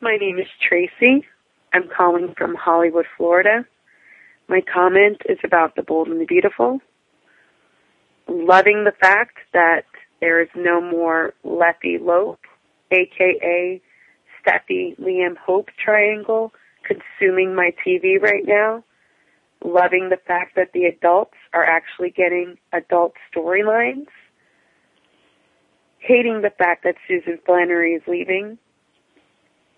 [0.00, 1.26] My name is Tracy.
[1.72, 3.66] I'm calling from Hollywood, Florida.
[4.48, 6.78] My comment is about the bold and the beautiful.
[8.28, 9.82] Loving the fact that
[10.20, 12.40] there is no more Leffy Lope,
[12.90, 13.80] aka
[14.42, 16.52] Steffy Liam Hope triangle
[16.84, 18.82] consuming my TV right now
[19.64, 24.06] loving the fact that the adults are actually getting adult storylines,
[25.98, 28.58] hating the fact that Susan Flannery is leaving.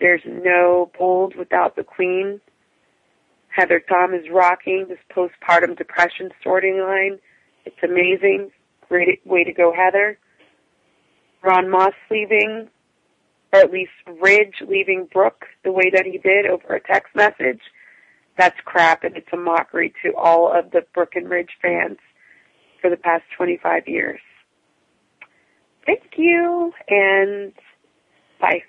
[0.00, 2.40] There's no bold without the queen.
[3.48, 7.18] Heather Tom is rocking this postpartum depression storyline.
[7.64, 8.50] It's amazing.
[8.88, 10.18] Great way to go, Heather.
[11.42, 12.68] Ron Moss leaving,
[13.52, 17.60] or at least Ridge leaving Brooke the way that he did over a text message
[18.38, 21.98] that's crap and it's a mockery to all of the Brooke and Ridge fans
[22.80, 24.20] for the past 25 years.
[25.84, 27.52] Thank you and
[28.40, 28.62] bye.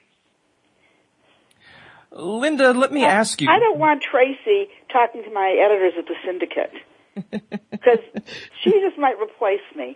[2.11, 3.47] Lynda, let me ask you.
[3.49, 7.99] I don't want Tracy talking to my editors at the syndicate because
[8.63, 9.95] she just might replace me.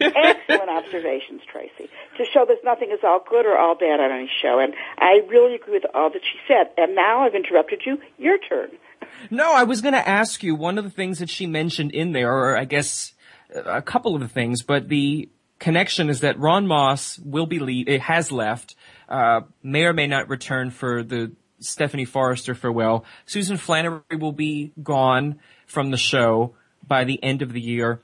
[0.00, 4.30] Excellent observations, Tracy, to show that nothing is all good or all bad on any
[4.42, 4.58] show.
[4.58, 6.70] And I really agree with all that she said.
[6.78, 7.98] And now I've interrupted you.
[8.18, 8.70] Your turn.
[9.30, 12.12] No, I was going to ask you one of the things that she mentioned in
[12.12, 13.12] there, or I guess
[13.54, 17.88] a couple of the things, but the connection is that Ron Moss will be leave,
[17.88, 18.74] eh, it has left,
[19.08, 23.04] uh, may or may not return for the Stephanie Forrester farewell.
[23.26, 26.54] Susan Flannery will be gone from the show
[26.86, 28.00] by the end of the year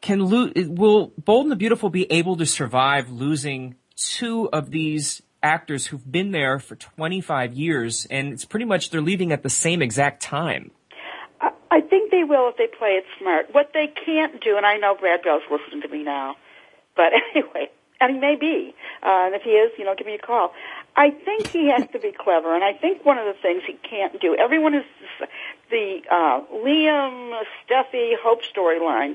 [0.00, 5.22] can lo- will Bold and the Beautiful be able to survive losing two of these
[5.42, 9.50] actors who've been there for 25 years and it's pretty much they're leaving at the
[9.50, 10.70] same exact time?
[11.70, 13.52] I think they will if they play it smart.
[13.52, 16.36] What they can't do, and I know Brad Bell's listening to me now,
[16.96, 17.68] but anyway,
[18.00, 20.54] and he may be, uh, and if he is, you know, give me a call.
[20.96, 23.74] I think he has to be clever, and I think one of the things he
[23.88, 24.34] can't do.
[24.34, 24.84] Everyone is
[25.70, 29.14] the uh, Liam Steffy Hope storyline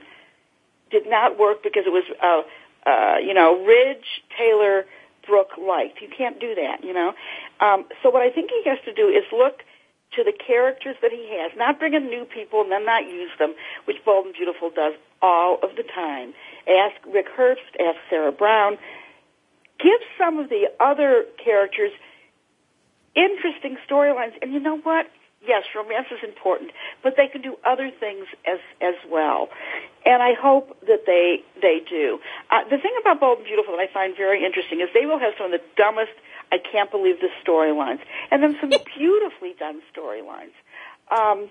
[0.93, 4.85] did not work because it was, uh, uh, you know, Ridge, Taylor,
[5.27, 5.99] Brooke liked.
[5.99, 7.13] You can't do that, you know.
[7.59, 9.63] Um, so what I think he has to do is look
[10.15, 13.31] to the characters that he has, not bring in new people and then not use
[13.39, 16.33] them, which Bold and Beautiful does all of the time.
[16.69, 18.77] Ask Rick Hearst, ask Sarah Brown.
[19.81, 21.91] Give some of the other characters
[23.15, 24.33] interesting storylines.
[24.41, 25.07] And you know what?
[25.47, 26.71] yes, romance is important,
[27.03, 29.49] but they can do other things as as well.
[30.05, 32.19] And I hope that they they do.
[32.49, 35.19] Uh, the thing about Bold and Beautiful that I find very interesting is they will
[35.19, 36.11] have some of the dumbest,
[36.51, 37.99] I can't believe the storylines,
[38.31, 40.55] and then some beautifully done storylines.
[41.11, 41.49] Um,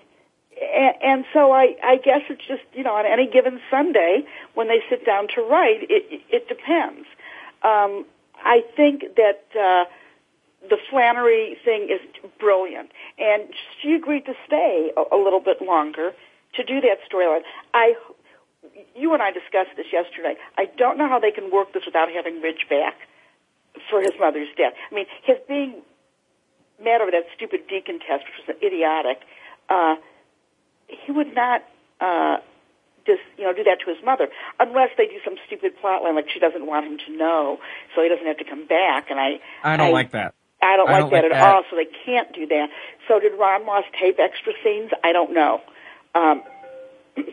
[0.53, 4.67] and, and so I, I guess it's just you know on any given Sunday when
[4.67, 7.05] they sit down to write, it it, it depends.
[7.63, 8.05] Um,
[8.43, 9.43] I think that.
[9.57, 9.85] Uh,
[10.69, 11.99] the Flannery thing is
[12.39, 13.43] brilliant, and
[13.81, 16.11] she agreed to stay a, a little bit longer
[16.55, 17.41] to do that storyline.
[17.73, 17.93] I,
[18.95, 20.35] you and I discussed this yesterday.
[20.57, 22.95] I don't know how they can work this without having Ridge back
[23.89, 24.73] for his mother's death.
[24.91, 25.81] I mean, his being
[26.81, 29.21] mad over that stupid deacon test, which was idiotic.
[29.69, 29.95] Uh,
[30.87, 31.61] he would not.
[31.99, 32.37] Uh,
[33.05, 34.29] just you know do that to his mother
[34.61, 37.57] unless they do some stupid plot line like she doesn't want him to know
[37.93, 40.33] so he doesn't have to come back and i i don't I, like that
[40.63, 41.55] I don't, I don't like, like that at that.
[41.55, 42.67] all, so they can't do that.
[43.07, 44.91] So did Ron Moss tape extra scenes?
[45.03, 45.61] I don't know.
[46.15, 46.43] Um,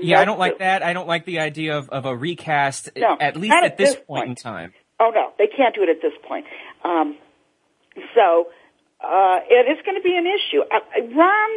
[0.00, 0.82] yeah, I don't like that.
[0.82, 3.90] I don't like the idea of, of a recast, no, at least at, at this,
[3.94, 4.72] this point, point in time.
[5.00, 6.46] Oh, no, they can't do it at this point.
[6.84, 7.16] Um,
[8.14, 8.46] so
[9.06, 10.60] uh, it is going to be an issue.
[10.62, 11.50] Uh, Ron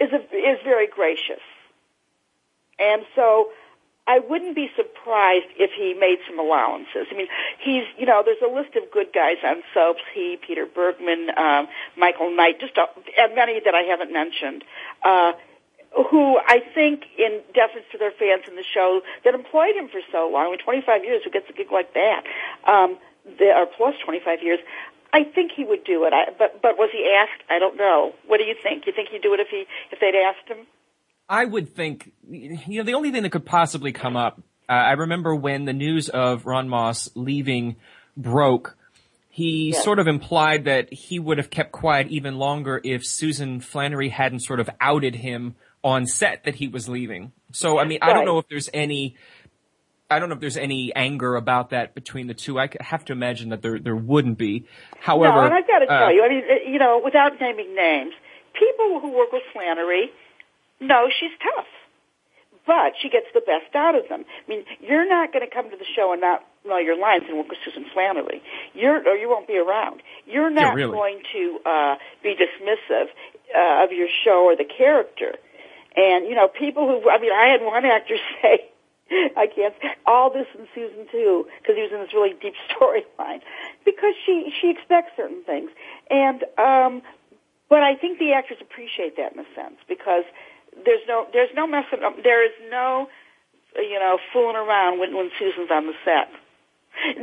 [0.00, 1.42] is, a, is very gracious.
[2.78, 3.50] And so
[4.10, 7.06] I wouldn't be surprised if he made some allowances.
[7.12, 7.28] I mean,
[7.62, 10.02] he's, you know, there's a list of good guys on soaps.
[10.12, 12.90] He, Peter Bergman, um, Michael Knight, just a,
[13.22, 14.64] and many that I haven't mentioned,
[15.04, 15.32] uh,
[16.10, 20.00] who I think, in deference to their fans in the show, that employed him for
[20.10, 22.26] so long, I mean, 25 years, who gets a gig like that,
[22.66, 22.98] um,
[23.38, 24.58] the, or plus 25 years,
[25.12, 26.12] I think he would do it.
[26.12, 27.46] I, but, but was he asked?
[27.48, 28.14] I don't know.
[28.26, 28.86] What do you think?
[28.86, 30.66] You think he'd do it if he, if they'd asked him?
[31.30, 34.92] I would think, you know, the only thing that could possibly come up, uh, I
[34.92, 37.76] remember when the news of Ron Moss leaving
[38.16, 38.76] broke,
[39.28, 39.84] he yes.
[39.84, 44.40] sort of implied that he would have kept quiet even longer if Susan Flannery hadn't
[44.40, 45.54] sort of outed him
[45.84, 47.30] on set that he was leaving.
[47.52, 48.10] So, I mean, right.
[48.10, 49.14] I don't know if there's any,
[50.10, 52.58] I don't know if there's any anger about that between the two.
[52.58, 54.66] I have to imagine that there there wouldn't be.
[54.98, 57.76] However, no, and I've got to uh, tell you, I mean, you know, without naming
[57.76, 58.14] names,
[58.52, 60.10] people who work with Flannery
[60.80, 61.68] no, she's tough.
[62.66, 64.24] But she gets the best out of them.
[64.26, 67.24] I mean, you're not going to come to the show and not know your lines
[67.28, 68.42] and work with Susan Flannery.
[68.74, 70.02] You're, or you won't be around.
[70.26, 70.92] You're not yeah, really.
[70.92, 73.06] going to uh, be dismissive
[73.56, 75.34] uh, of your show or the character.
[75.96, 78.68] And you know, people who I mean, I had one actor say,
[79.36, 79.74] I can't
[80.06, 83.40] all this in season two because he was in this really deep storyline
[83.84, 85.68] because she she expects certain things
[86.08, 87.02] and um
[87.68, 90.22] but I think the actors appreciate that in a sense because
[90.84, 92.16] there's no there's no messing up.
[92.22, 93.08] There is no
[93.76, 96.28] you know fooling around when when Susan's on the set.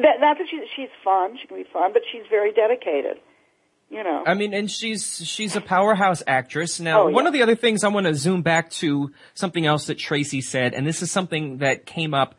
[0.02, 3.18] That, not that she, she's fun, she can be fun, but she's very dedicated.
[3.90, 4.24] You know.
[4.26, 6.80] I mean, and she's she's a powerhouse actress.
[6.80, 7.16] Now, oh, yeah.
[7.16, 10.42] one of the other things I want to zoom back to something else that Tracy
[10.42, 12.36] said, and this is something that came up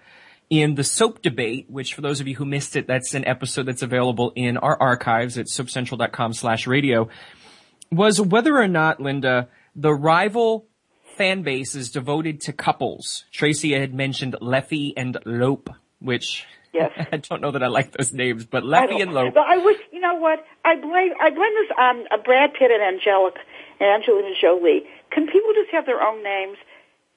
[0.50, 3.64] in the soap debate, which for those of you who missed it, that's an episode
[3.66, 7.06] that's available in our archives at soapcentral.com slash radio,
[7.92, 10.66] was whether or not, Lynda, the rival
[11.18, 13.24] fan base is devoted to couples.
[13.32, 16.92] Tracy had mentioned Leffy and Lope, which Yes.
[17.12, 19.34] I don't know that I like those names, but Leffy and Lope.
[19.34, 20.38] But I wish, you know what?
[20.64, 23.40] I blame, I blame this on um, uh, Brad Pitt and Angelica,
[23.80, 24.84] and Angelina Jolie.
[25.10, 26.56] Can people just have their own names?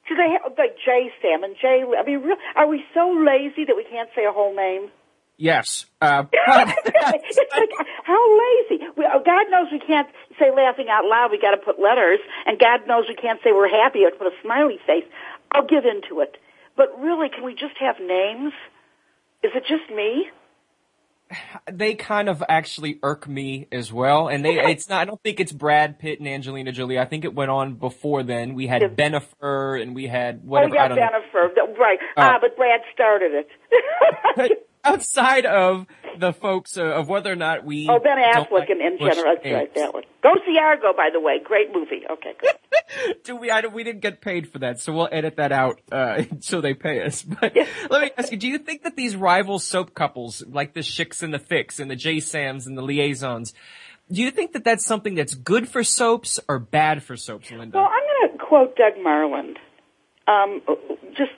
[0.10, 1.12] Do they have, like J.
[1.22, 1.84] Sam and J.
[1.96, 4.90] I mean, real, are we so lazy that we can't say a whole name?
[5.38, 5.86] Yes.
[6.02, 7.70] Uh, it's like,
[8.04, 8.84] how lazy.
[8.98, 10.08] We, oh, God knows we can't
[10.42, 13.52] say laughing out loud, we got to put letters, and God knows we can't say
[13.52, 15.06] we're happy or put a smiley face.
[15.52, 16.38] I'll give in to it.
[16.76, 18.54] But really, can we just have names?
[19.44, 20.28] Is it just me?
[21.72, 25.40] They kind of actually irk me as well, and they, it's not, I don't think
[25.40, 27.00] it's Brad Pitt and Angelina Jolie.
[27.00, 28.54] I think it went on before then.
[28.54, 28.92] We had yes.
[28.92, 30.74] Bennifer and we had whatever.
[30.74, 31.78] Oh yeah, Bennifer, Affleck.
[31.78, 32.00] right.
[32.18, 34.68] Uh, ah, but Brad started it.
[34.84, 35.86] outside of
[36.18, 37.88] the folks uh, of whether or not we.
[37.90, 40.04] Oh, Ben Affleck like and Bush right, that one.
[40.24, 41.40] Go see Argo, by the way.
[41.44, 42.02] Great movie.
[42.10, 43.24] Okay, good.
[43.24, 43.50] Do we?
[43.52, 46.74] I, we didn't get paid for that, so we'll edit that out uh, so they
[46.74, 47.26] pay us.
[47.42, 47.56] But
[47.90, 51.24] let me ask you: Do you think that these rival soap couples, like the Shicks
[51.24, 53.54] and the Fix and the JaSams and the Liaisons,
[54.12, 57.74] do you think that that's something that's good for soaps or bad for soaps, Lynda?
[57.74, 59.58] Well, I'm going to quote Doug Marland.
[60.28, 60.62] Um,
[61.18, 61.32] just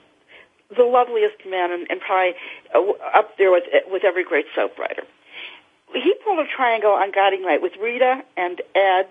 [0.76, 2.34] the loveliest man and, and probably
[2.74, 5.02] uh, up there with, uh, with every great soap writer.
[5.92, 9.06] He pulled a triangle on Guiding Light with Rita and Ed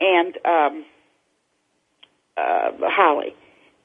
[0.00, 0.84] and um,
[2.36, 3.34] uh, Holly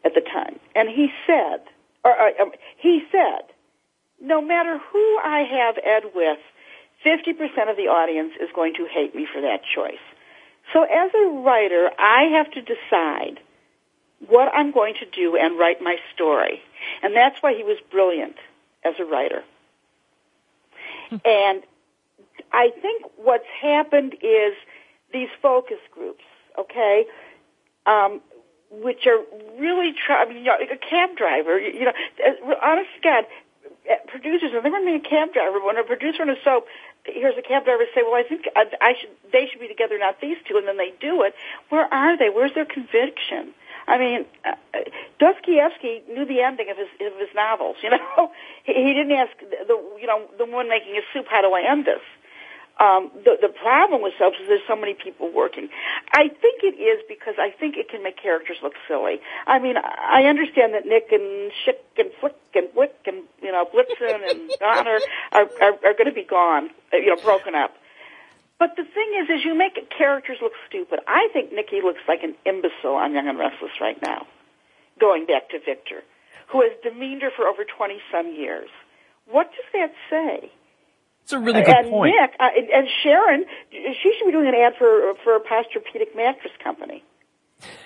[0.03, 1.59] at the time, and he said,
[2.03, 3.43] or uh, um, he said,
[4.19, 6.37] no matter who I have Ed with,
[7.05, 7.29] 50%
[7.69, 10.01] of the audience is going to hate me for that choice.
[10.73, 13.39] So as a writer, I have to decide
[14.28, 16.61] what I'm going to do and write my story.
[17.01, 18.36] And that's why he was brilliant
[18.86, 19.43] as a writer.
[21.09, 21.17] Hmm.
[21.26, 21.63] and
[22.53, 24.55] I think what's happened is
[25.13, 26.24] these focus groups,
[26.59, 27.05] okay,
[27.86, 28.19] um,
[28.69, 29.19] which are
[29.59, 31.93] really I mean, you know, a cab driver, you know,
[32.28, 33.24] uh, honest to God,
[33.89, 36.65] uh, producers, and they were making a cab driver, when a producer on a soap
[37.05, 39.97] hears a cab driver say, "Well, I think I, I should they should be together,
[39.97, 41.36] not these two, and then they do it.
[41.69, 42.30] Where are they?
[42.30, 43.53] Where's their conviction?
[43.88, 44.51] I mean, uh,
[45.19, 47.77] Dostoevsky knew the ending of his of his novels.
[47.82, 48.32] You know,
[48.63, 51.65] he, he didn't ask the you know the woman making his soup, "How do I
[51.69, 52.03] end this?"
[52.79, 55.69] Um, the the problem with soaps is there's so many people working.
[56.13, 59.19] I think it is because I think it can make characters look silly.
[59.45, 63.65] I mean, I understand that Nick and Schick and Flick and Wick and you know
[63.65, 64.99] Blitzen and Donner
[65.32, 67.75] are, are, are going to be gone, you know, broken up.
[68.62, 70.99] But the thing is, is you make characters look stupid.
[71.07, 74.28] I think Nikki looks like an imbecile on Young and Restless right now,
[74.99, 76.03] going back to Victor,
[76.45, 78.70] who has demeaned her for over 20 some years.
[79.28, 80.51] What does that say?
[81.24, 82.14] It's a really good and point.
[82.16, 86.16] Nick, uh, and, and Sharon, she should be doing an ad for, for a Posturepedic
[86.16, 87.03] mattress company.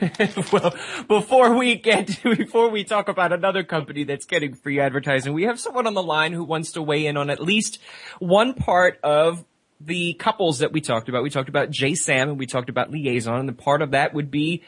[0.51, 0.75] well,
[1.07, 5.43] before we get to, before we talk about another company that's getting free advertising, we
[5.43, 7.79] have someone on the line who wants to weigh in on at least
[8.19, 9.45] one part of
[9.81, 11.23] the couples that we talked about.
[11.23, 14.31] We talked about JaSam and we talked about liaison and the part of that would
[14.31, 14.63] be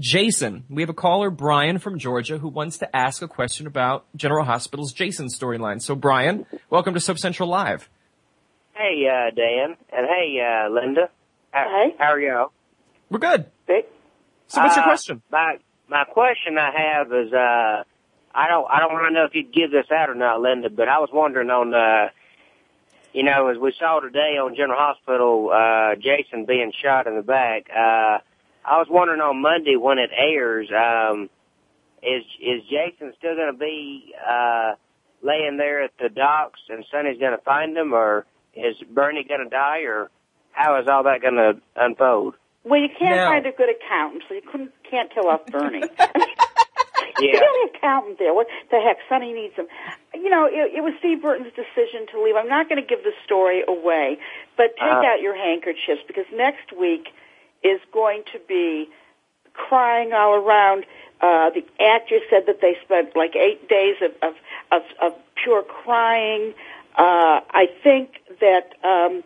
[0.00, 0.64] Jason.
[0.68, 4.44] We have a caller, Brian from Georgia, who wants to ask a question about General
[4.44, 5.80] Hospital's Jason storyline.
[5.82, 7.88] So Brian, welcome to Soap Central Live.
[8.74, 9.76] Hey, uh, Dan.
[9.92, 11.08] And hey, uh, Lynda.
[11.50, 11.96] How, hey.
[11.98, 12.46] How are you
[13.10, 13.46] We're good.
[13.66, 13.84] Hey.
[14.48, 15.22] So what's uh, your question?
[15.30, 15.56] My,
[15.88, 17.82] my question I have is, uh,
[18.34, 20.98] I don't, I don't know if you'd give this out or not, Lynda, but I
[20.98, 22.10] was wondering on, uh,
[23.16, 27.22] you know, as we saw today on General Hospital, uh, Jason being shot in the
[27.22, 28.18] back, uh,
[28.66, 31.30] I was wondering on Monday when it airs, um,
[32.02, 34.72] is, is Jason still going to be, uh,
[35.22, 39.42] laying there at the docks and Sonny's going to find him or is Bernie going
[39.42, 40.10] to die or
[40.52, 42.34] how is all that going to unfold?
[42.64, 43.26] Well, you can't no.
[43.28, 45.84] find a good accountant, so you couldn't, can't kill off Bernie.
[47.20, 47.32] yeah.
[47.32, 48.34] Get an accountant there.
[48.34, 48.98] What the heck?
[49.08, 49.66] Sonny needs him.
[50.14, 52.34] You know, it, it was Steve Burton's decision to leave.
[52.36, 54.18] I'm not going to give the story away,
[54.56, 57.08] but take uh, out your handkerchiefs because next week
[57.62, 58.88] is going to be
[59.54, 60.84] crying all around.
[61.20, 64.34] Uh, the actors said that they spent like eight days of, of,
[64.72, 65.12] of, of
[65.42, 66.52] pure crying.
[66.96, 69.22] Uh, I think that um,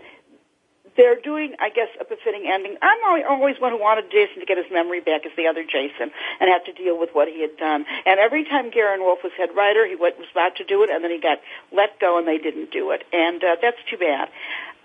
[0.96, 2.76] they're doing, I guess, a befitting ending.
[2.82, 6.10] I'm always one who wanted Jason to get his memory back as the other Jason
[6.40, 7.86] and have to deal with what he had done.
[8.06, 11.04] And every time Garin Wolf was head writer, he was about to do it, and
[11.04, 11.38] then he got
[11.72, 13.04] let go, and they didn't do it.
[13.12, 14.28] And uh, that's too bad.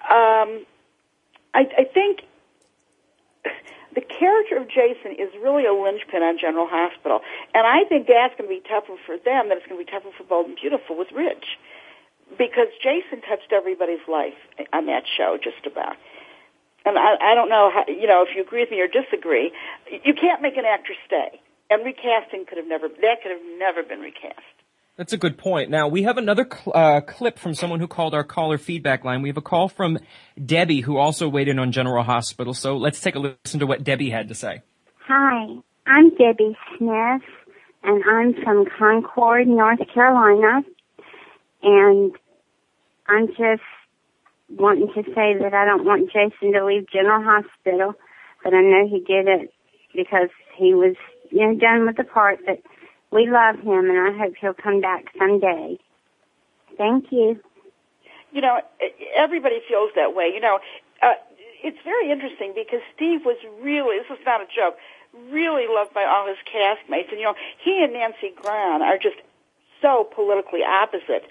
[0.05, 0.65] Um,
[1.53, 2.21] I, I think
[3.95, 7.21] the character of Jason is really a linchpin on General Hospital,
[7.53, 9.91] and I think that's going to be tougher for them than it's going to be
[9.91, 11.57] tougher for Bold and Beautiful with Rich
[12.37, 14.37] because Jason touched everybody's life
[14.73, 15.95] on that show, just about.
[16.85, 19.51] And I, I don't know, how, you know, if you agree with me or disagree,
[19.91, 21.39] you can't make an actor stay.
[21.69, 24.39] And recasting could have never that could have never been recast.
[24.97, 25.69] That's a good point.
[25.71, 29.21] Now we have another cl- uh, clip from someone who called our caller feedback line.
[29.23, 29.97] We have a call from
[30.43, 32.53] Debbie who also weighed in on General Hospital.
[32.53, 34.61] So let's take a listen to what Debbie had to say.
[35.07, 35.57] Hi,
[35.87, 37.21] I'm Debbie Smith,
[37.83, 40.61] and I'm from Concord, North Carolina
[41.65, 42.15] and
[43.07, 43.61] I'm just
[44.49, 47.95] wanting to say that I don't want Jason to leave General Hospital,
[48.43, 49.51] but I know he did it
[49.93, 50.95] because he was,
[51.31, 52.61] you know, done with the part, but
[53.11, 55.79] we love him and I hope he'll come back someday.
[56.77, 57.39] Thank you.
[58.31, 58.59] You know,
[59.15, 60.29] everybody feels that way.
[60.33, 60.59] You know,
[61.01, 61.13] uh,
[61.63, 64.77] it's very interesting because Steve was really, this is not a joke,
[65.31, 67.09] really loved by all his castmates.
[67.09, 69.15] And, you know, he and Nancy Brown are just
[69.81, 71.25] so politically opposite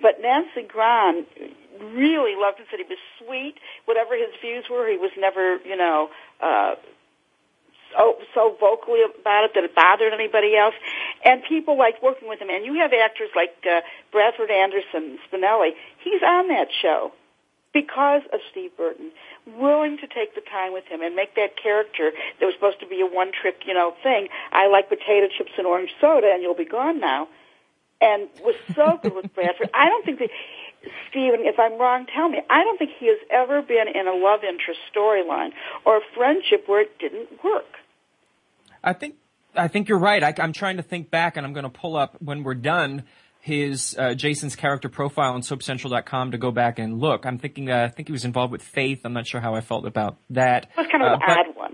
[0.00, 1.26] but Nancy Grahn
[1.92, 2.66] really loved him.
[2.70, 3.54] Said he was sweet.
[3.86, 6.08] Whatever his views were, he was never, you know,
[6.42, 6.74] uh,
[7.96, 10.74] so so vocally about it that it bothered anybody else.
[11.24, 12.48] And people liked working with him.
[12.50, 13.80] And you have actors like uh,
[14.12, 15.70] Bradford Anderson, Spinelli.
[16.04, 17.12] He's on that show
[17.72, 19.10] because of Steve Burton,
[19.58, 22.86] willing to take the time with him and make that character that was supposed to
[22.86, 24.28] be a one-trick, you know, thing.
[24.52, 27.28] I like potato chips and orange soda, and you'll be gone now
[28.00, 29.70] and was so good with Bradford.
[29.74, 30.30] I don't think that
[31.10, 32.38] Stephen, if I'm wrong, tell me.
[32.50, 35.50] I don't think he has ever been in a love interest storyline
[35.84, 37.78] or a friendship where it didn't work.
[38.82, 39.16] I think
[39.56, 40.22] I think you're right.
[40.22, 43.04] I, am trying to think back, and I'm going to pull up when we're done
[43.40, 47.24] his uh, Jason's character profile on SoapCentral.com to go back and look.
[47.26, 49.00] I'm thinking uh, I think he was involved with Faith.
[49.04, 50.70] I'm not sure how I felt about that.
[50.76, 51.72] That's kind of uh, an but, odd one.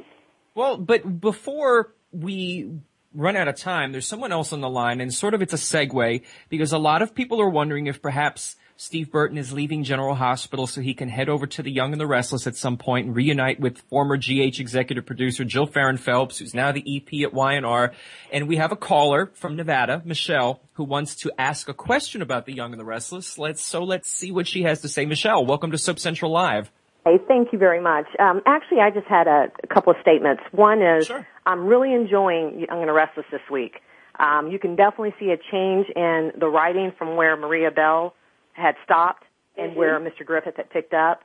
[0.54, 2.70] Well, but before we
[3.14, 5.56] run out of time, there's someone else on the line, and sort of it's a
[5.56, 10.16] segue because a lot of people are wondering if perhaps Steve Burton is leaving General
[10.16, 13.06] Hospital so he can head over to The Young and the Restless at some point
[13.06, 17.32] and reunite with former GH executive producer Jill Farren Phelps, who's now the EP at
[17.32, 17.92] Y&R.
[18.32, 22.46] And we have a caller from Nevada, Michelle, who wants to ask a question about
[22.46, 23.38] The Young and the Restless.
[23.38, 25.06] Let's, so let's see what she has to say.
[25.06, 26.72] Michelle, welcome to Soap Central Live.
[27.04, 28.06] Hey, thank you very much.
[28.18, 30.42] Um, actually, I just had a, a, couple of statements.
[30.52, 31.26] One is sure.
[31.44, 33.80] I'm really enjoying I'm gonna rest this week.
[34.18, 38.14] Um, you can definitely see a change in the writing from where Maria Bell
[38.54, 39.24] had stopped
[39.58, 39.78] and mm-hmm.
[39.80, 40.24] where Mr.
[40.24, 41.20] Griffith had picked up.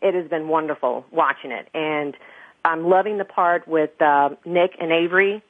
[0.00, 2.14] It has been wonderful watching it, and
[2.64, 5.42] I'm loving the part with uh, Nick and Avery.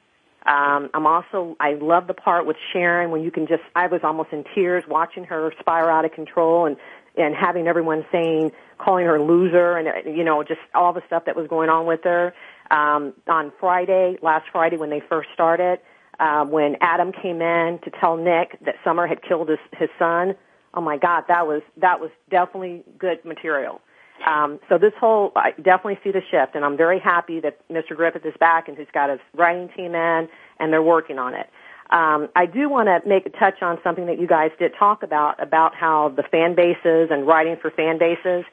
[0.47, 4.01] Um, I'm also I love the part with Sharon when you can just I was
[4.03, 6.75] almost in tears watching her spiral out of control and
[7.17, 11.35] and having everyone saying, calling her loser and, you know, just all the stuff that
[11.35, 12.33] was going on with her.
[12.71, 15.79] Um, on Friday, last Friday when they first started,
[16.19, 20.35] uh, when Adam came in to tell Nick that Summer had killed his, his son,
[20.73, 23.81] oh my God, that was, that was definitely good material.
[24.25, 27.95] Um, so this whole, I definitely see the shift, and I'm very happy that Mr.
[27.95, 30.27] Griffith is back and he's got his writing team in,
[30.59, 31.47] and they're working on it.
[31.91, 35.03] Um, I do want to make a touch on something that you guys did talk
[35.03, 38.43] about about how the fan bases and writing for fan bases.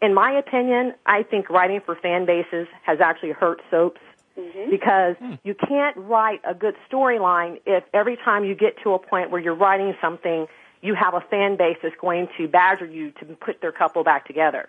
[0.00, 4.00] In my opinion, I think writing for fan bases has actually hurt soaps
[4.38, 4.70] mm-hmm.
[4.70, 5.38] because mm.
[5.44, 9.40] you can't write a good storyline if every time you get to a point where
[9.40, 10.46] you're writing something,
[10.80, 14.26] you have a fan base that's going to badger you to put their couple back
[14.26, 14.68] together.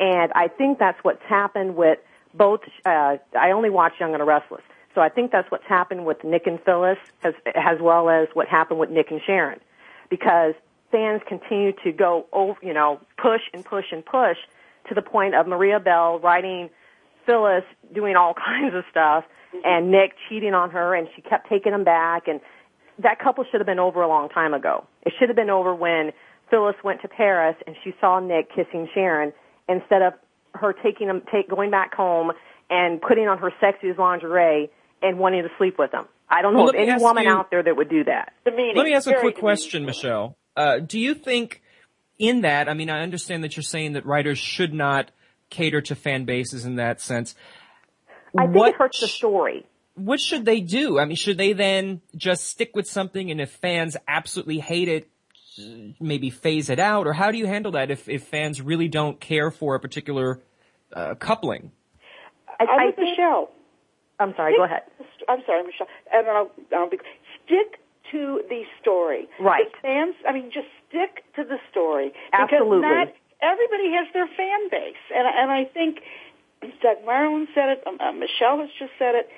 [0.00, 1.98] And I think that's what's happened with
[2.34, 2.60] both.
[2.84, 4.62] Uh, I only watch Young and the Restless
[4.94, 8.48] so I think that's what's happened with Nick and Phyllis as, as well as what
[8.48, 9.60] happened with Nick and Sharon
[10.10, 10.54] because
[10.90, 14.36] fans continue to go over, you know, push and push and push
[14.88, 16.70] to the point of Maria Bell writing
[17.26, 17.64] Phyllis
[17.94, 19.24] doing all kinds of stuff
[19.64, 22.40] and Nick cheating on her and she kept taking him back and
[23.00, 24.84] that couple should have been over a long time ago.
[25.02, 26.12] It should have been over when
[26.50, 29.32] Phyllis went to Paris and she saw Nick kissing Sharon
[29.68, 30.14] instead of
[30.54, 32.32] her taking him take going back home
[32.70, 34.68] and putting on her sexiest lingerie
[35.02, 36.06] and wanting to sleep with them.
[36.28, 38.32] I don't know well, of any woman you, out there that would do that.
[38.44, 40.36] let me ask a quick question, Michelle.
[40.56, 41.62] Uh, do you think
[42.18, 45.10] in that, I mean, I understand that you're saying that writers should not
[45.50, 47.34] cater to fan bases in that sense.
[48.36, 49.64] I think what, it hurts the story.
[49.94, 50.98] What should they do?
[50.98, 55.08] I mean, should they then just stick with something and if fans absolutely hate it,
[56.00, 57.06] maybe phase it out?
[57.06, 60.40] Or how do you handle that if, if fans really don't care for a particular
[60.92, 61.72] uh, coupling?
[62.60, 63.48] I, I, I think, Michelle,
[64.20, 64.52] I'm sorry.
[64.52, 64.82] Stick go ahead.
[65.28, 65.86] i I'm sorry, Michelle.
[66.12, 66.98] And I'll, I'll be,
[67.44, 67.80] stick
[68.12, 69.28] to the story.
[69.40, 69.64] Right.
[69.70, 70.14] The fans.
[70.28, 72.12] I mean, just stick to the story.
[72.32, 72.78] Absolutely.
[72.78, 76.00] Because not everybody has their fan base, and and I think
[76.82, 77.86] Doug Marland said it.
[77.86, 79.28] Um, uh, Michelle has just said it.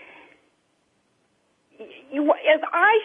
[2.12, 3.00] You, as I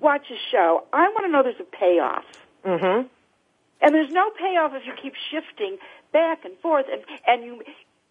[0.00, 2.24] watch a show, I want to know there's a payoff.
[2.64, 3.06] Mm-hmm.
[3.82, 5.78] And there's no payoff if you keep shifting
[6.12, 7.62] back and forth, and and you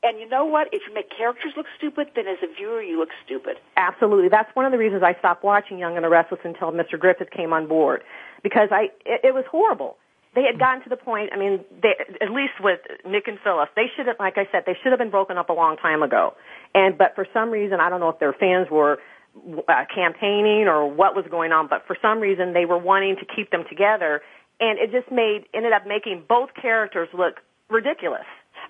[0.01, 0.67] and you know what?
[0.71, 3.57] If you make characters look stupid, then as a viewer, you look stupid.
[3.75, 4.29] Absolutely.
[4.29, 6.97] That's one of the reasons I stopped watching Young and the Restless until Mr.
[6.97, 8.01] Griffith came on board,
[8.41, 9.97] because I it, it was horrible.
[10.35, 11.31] They had gotten to the point.
[11.33, 14.63] I mean, they, at least with Nick and Phyllis, they should have, like I said,
[14.67, 16.33] they should have been broken up a long time ago.
[16.73, 18.99] And but for some reason, I don't know if their fans were
[19.35, 23.25] uh, campaigning or what was going on, but for some reason, they were wanting to
[23.35, 24.21] keep them together,
[24.61, 28.23] and it just made ended up making both characters look ridiculous.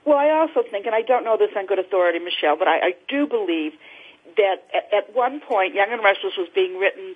[0.06, 2.78] Well, I also think, and I don't know this on good authority, Michelle, but I,
[2.78, 3.74] I do believe
[4.38, 7.16] that at, at one point, Young and Restless was being written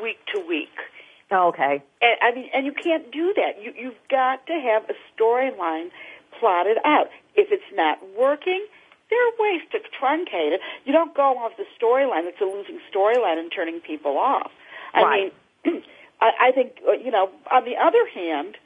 [0.00, 0.74] week to week.
[1.30, 1.82] Oh, okay.
[2.02, 3.62] And, I mean, and you can't do that.
[3.62, 5.90] You, you've got to have a storyline
[6.38, 7.08] plotted out.
[7.34, 8.64] If it's not working,
[9.10, 10.60] there are ways to truncate it.
[10.84, 12.26] You don't go off the storyline.
[12.26, 14.52] It's a losing storyline and turning people off.
[14.92, 15.32] I right.
[15.66, 15.82] mean,
[16.20, 18.56] I, I think, uh, you know, on the other hand,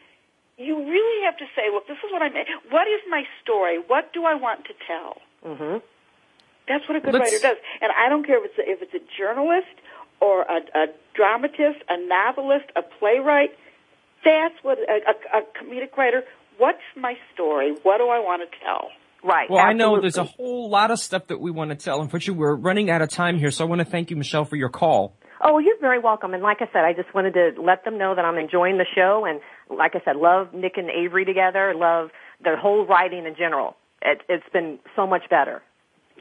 [0.59, 2.35] you really have to say, look, this is what I'm.
[2.71, 3.79] What is my story?
[3.79, 5.15] What do I want to tell?
[5.47, 5.79] Mm-hmm.
[6.67, 7.33] That's what a good Let's...
[7.33, 7.57] writer does.
[7.81, 9.71] And I don't care if it's a, if it's a journalist
[10.21, 13.51] or a, a dramatist, a novelist, a playwright.
[14.25, 16.25] That's what a, a, a comedic writer.
[16.59, 17.73] What's my story?
[17.85, 18.89] What do I want to tell?
[19.23, 19.49] Right.
[19.49, 19.63] Well, absolutely.
[19.63, 22.03] I know there's a whole lot of stuff that we want to tell.
[22.03, 24.57] Unfortunately, we're running out of time here, so I want to thank you, Michelle, for
[24.57, 25.15] your call.
[25.41, 26.35] Oh, you're very welcome.
[26.35, 28.87] And like I said, I just wanted to let them know that I'm enjoying the
[28.95, 29.25] show.
[29.29, 29.41] And
[29.77, 31.73] like I said, love Nick and Avery together.
[31.75, 32.11] Love
[32.43, 33.77] the whole writing in general.
[34.03, 35.63] It, has been so much better.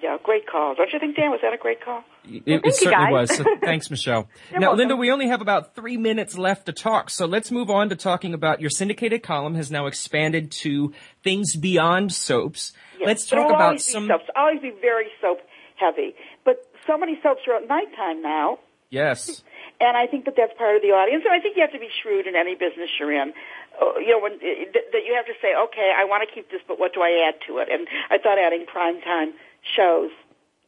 [0.02, 0.76] Yeah, great call.
[0.76, 1.32] Don't you think, Dan?
[1.32, 2.04] Was that a great call?
[2.26, 3.36] It, well, it certainly was.
[3.36, 4.28] So thanks, Michelle.
[4.54, 4.90] now, welcome.
[4.90, 7.96] Lynda, we only have about three minutes left to talk, so let's move on to
[7.96, 10.94] talking about your syndicated column has now expanded to
[11.24, 12.74] things beyond soaps.
[13.00, 14.08] Yes, let's talk about some.
[14.08, 14.26] Soaps.
[14.36, 15.40] I'll always be very soap
[15.78, 16.14] heavy,
[16.46, 18.60] but so many soaps are at nighttime now.
[18.90, 19.44] Yes.
[19.80, 21.24] And I think that that's part of the audience.
[21.28, 23.34] And I think you have to be shrewd in any business you're in.
[23.80, 26.50] Uh, you know, when, uh, that you have to say, okay, I want to keep
[26.50, 27.68] this, but what do I add to it?
[27.72, 30.10] And I thought adding primetime shows,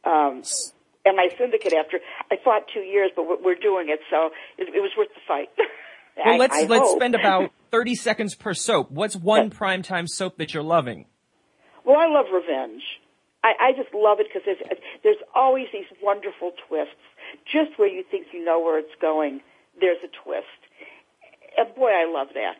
[0.04, 0.42] um,
[1.04, 1.98] and my syndicate after,
[2.30, 5.48] I fought two years, but we're doing it, so it, it was worth the fight.
[6.24, 6.98] Well, let's, I let's hope.
[6.98, 8.90] spend about 30 seconds per soap.
[8.90, 11.06] What's one prime time soap that you're loving?
[11.84, 12.82] Well, I love Revenge.
[13.42, 14.62] I, I just love it because there's,
[15.02, 17.00] there's always these wonderful twists
[17.44, 19.40] just where you think you know where it's going,
[19.80, 20.46] there's a twist.
[21.56, 22.56] And boy, I love that.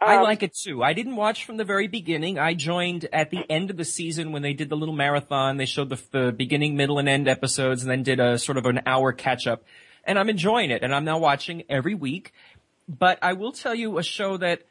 [0.00, 0.82] Um, I like it too.
[0.82, 2.38] I didn't watch from the very beginning.
[2.38, 5.56] I joined at the end of the season when they did the little marathon.
[5.56, 8.66] They showed the, the beginning, middle, and end episodes and then did a sort of
[8.66, 9.64] an hour catch up.
[10.04, 12.32] And I'm enjoying it and I'm now watching every week.
[12.88, 14.62] But I will tell you a show that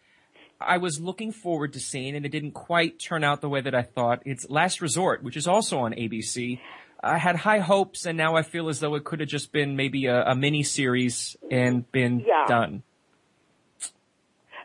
[0.59, 3.75] I was looking forward to seeing and it didn't quite turn out the way that
[3.75, 4.23] I thought.
[4.25, 6.59] It's Last Resort, which is also on ABC.
[7.01, 9.75] I had high hopes, and now I feel as though it could have just been
[9.75, 12.45] maybe a, a mini series and been yeah.
[12.47, 12.81] done.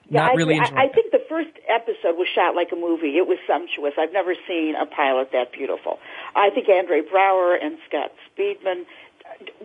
[0.08, 0.58] Yeah, Not I, really.
[0.58, 3.16] I, I think the first episode was shot like a movie.
[3.18, 3.94] It was sumptuous.
[3.98, 5.98] I've never seen a pilot that beautiful.
[6.34, 8.84] I think Andre Braugher and Scott Speedman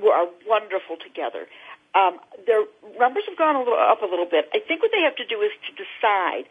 [0.03, 1.47] are wonderful together.
[1.95, 2.61] Um, their
[2.99, 4.45] numbers have gone a little, up a little bit.
[4.53, 6.45] I think what they have to do is to decide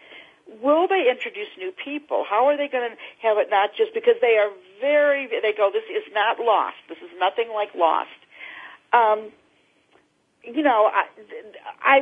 [0.62, 2.24] will they introduce new people?
[2.28, 5.70] How are they going to have it not just because they are very, they go,
[5.72, 6.76] this is not lost.
[6.88, 8.10] This is nothing like lost.
[8.92, 9.30] Um,
[10.44, 11.04] you know, I,
[11.82, 11.96] I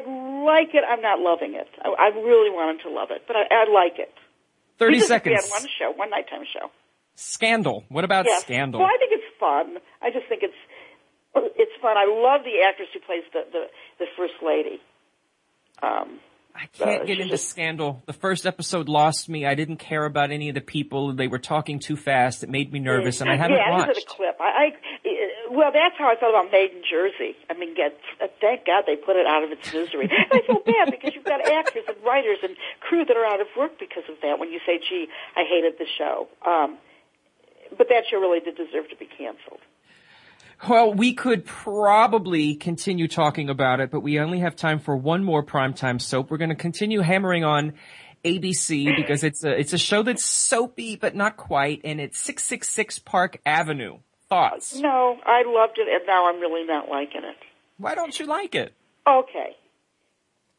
[0.44, 0.84] like it.
[0.88, 1.68] I'm not loving it.
[1.82, 4.12] I, I really wanted to love it, but I, I like it.
[4.78, 5.34] 30 because seconds.
[5.34, 6.70] We had one show, one nighttime show.
[7.16, 7.84] Scandal.
[7.88, 8.42] What about yes.
[8.42, 8.80] Scandal?
[8.80, 9.78] Well, I think it's fun.
[10.02, 11.96] I just think it's, it's fun.
[11.96, 13.64] I love the actress who plays the, the,
[14.00, 14.80] the first lady.
[15.82, 16.18] Um,
[16.54, 18.04] I can't uh, get into just, Scandal.
[18.06, 19.44] The first episode lost me.
[19.44, 21.12] I didn't care about any of the people.
[21.12, 22.44] They were talking too fast.
[22.44, 23.98] It made me nervous, and I haven't yeah, watched.
[23.98, 24.36] Yeah, the clip.
[24.38, 24.70] I, I,
[25.50, 27.34] well, that's how I felt about Made in Jersey.
[27.50, 27.98] I mean, get,
[28.40, 30.08] thank God they put it out of its misery.
[30.08, 33.48] I feel bad because you've got actors and writers and crew that are out of
[33.58, 34.38] work because of that.
[34.38, 36.78] When you say, "Gee, I hated the show," um,
[37.76, 39.58] but that show really did deserve to be canceled.
[40.68, 45.22] Well, we could probably continue talking about it, but we only have time for one
[45.24, 46.30] more primetime soap.
[46.30, 47.74] We're going to continue hammering on
[48.24, 51.80] ABC because it's a, it's a show that's soapy, but not quite.
[51.84, 53.98] And it's 666 Park Avenue.
[54.30, 54.74] Thoughts?
[54.76, 57.36] No, I loved it and now I'm really not liking it.
[57.76, 58.72] Why don't you like it?
[59.06, 59.54] Okay.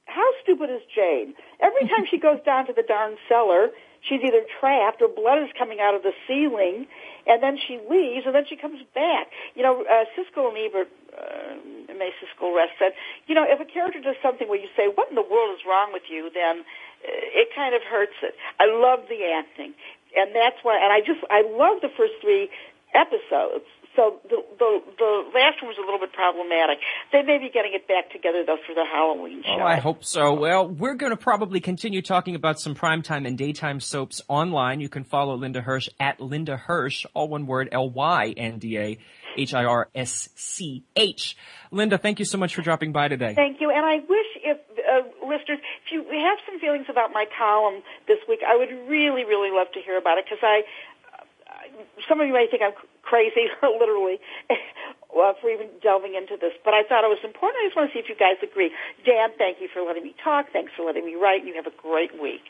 [0.06, 1.34] How stupid is Jane?
[1.60, 3.70] Every time she goes down to the darn cellar,
[4.08, 6.88] she's either trapped or blood is coming out of the ceiling,
[7.28, 9.28] and then she leaves, and then she comes back.
[9.56, 12.94] You know, uh, Siskel and Ebert, uh, may Siskel rest said,
[13.28, 15.66] you know, if a character does something where you say, "What in the world is
[15.66, 16.60] wrong with you?" then
[17.04, 18.36] uh, it kind of hurts it.
[18.60, 19.74] I love the acting,
[20.16, 22.50] and that's why, and I just I love the first three
[22.94, 23.66] episodes
[23.96, 26.80] so the, the the last one was a little bit problematic.
[27.12, 29.62] They may be getting it back together though for the Halloween oh, show.
[29.62, 30.34] Oh, I hope so.
[30.34, 34.80] Well, we're going to probably continue talking about some primetime and daytime soaps online.
[34.80, 38.78] You can follow Lynda Hirsch at Lynda Hirsch, all one word, L Y N D
[38.78, 38.98] A
[39.38, 41.38] H I R S C H.
[41.72, 43.34] Lynda, thank you so much for dropping by today.
[43.36, 47.26] Thank you, and I wish if uh, listeners, if you have some feelings about my
[47.38, 50.64] column this week, I would really, really love to hear about it because I
[51.14, 52.74] uh, some of you may think I'm
[53.06, 54.18] crazy, literally,
[55.16, 56.52] well, uh, for even delving into this.
[56.66, 57.58] But I thought it was important.
[57.64, 58.72] I just want to see if you guys agree.
[59.06, 60.48] Dan, thank you for letting me talk.
[60.52, 61.46] Thanks for letting me write.
[61.46, 62.44] You have a great week.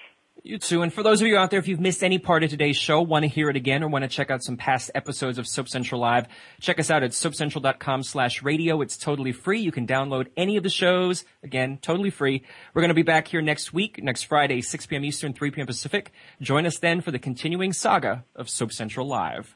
[0.44, 0.82] You too.
[0.82, 3.02] And for those of you out there, if you've missed any part of today's show,
[3.02, 5.70] want to hear it again, or want to check out some past episodes of Soap
[5.70, 6.28] Central Live,
[6.60, 8.82] check us out at soapcentral.com slash radio.
[8.82, 9.62] It's totally free.
[9.62, 11.24] You can download any of the shows.
[11.42, 12.44] Again, totally free.
[12.74, 15.06] We're going to be back here next week, next Friday, 6 p.m.
[15.06, 15.68] Eastern, 3 p.m.
[15.68, 16.12] Pacific.
[16.42, 19.56] Join us then for the continuing saga of Soap Central Live.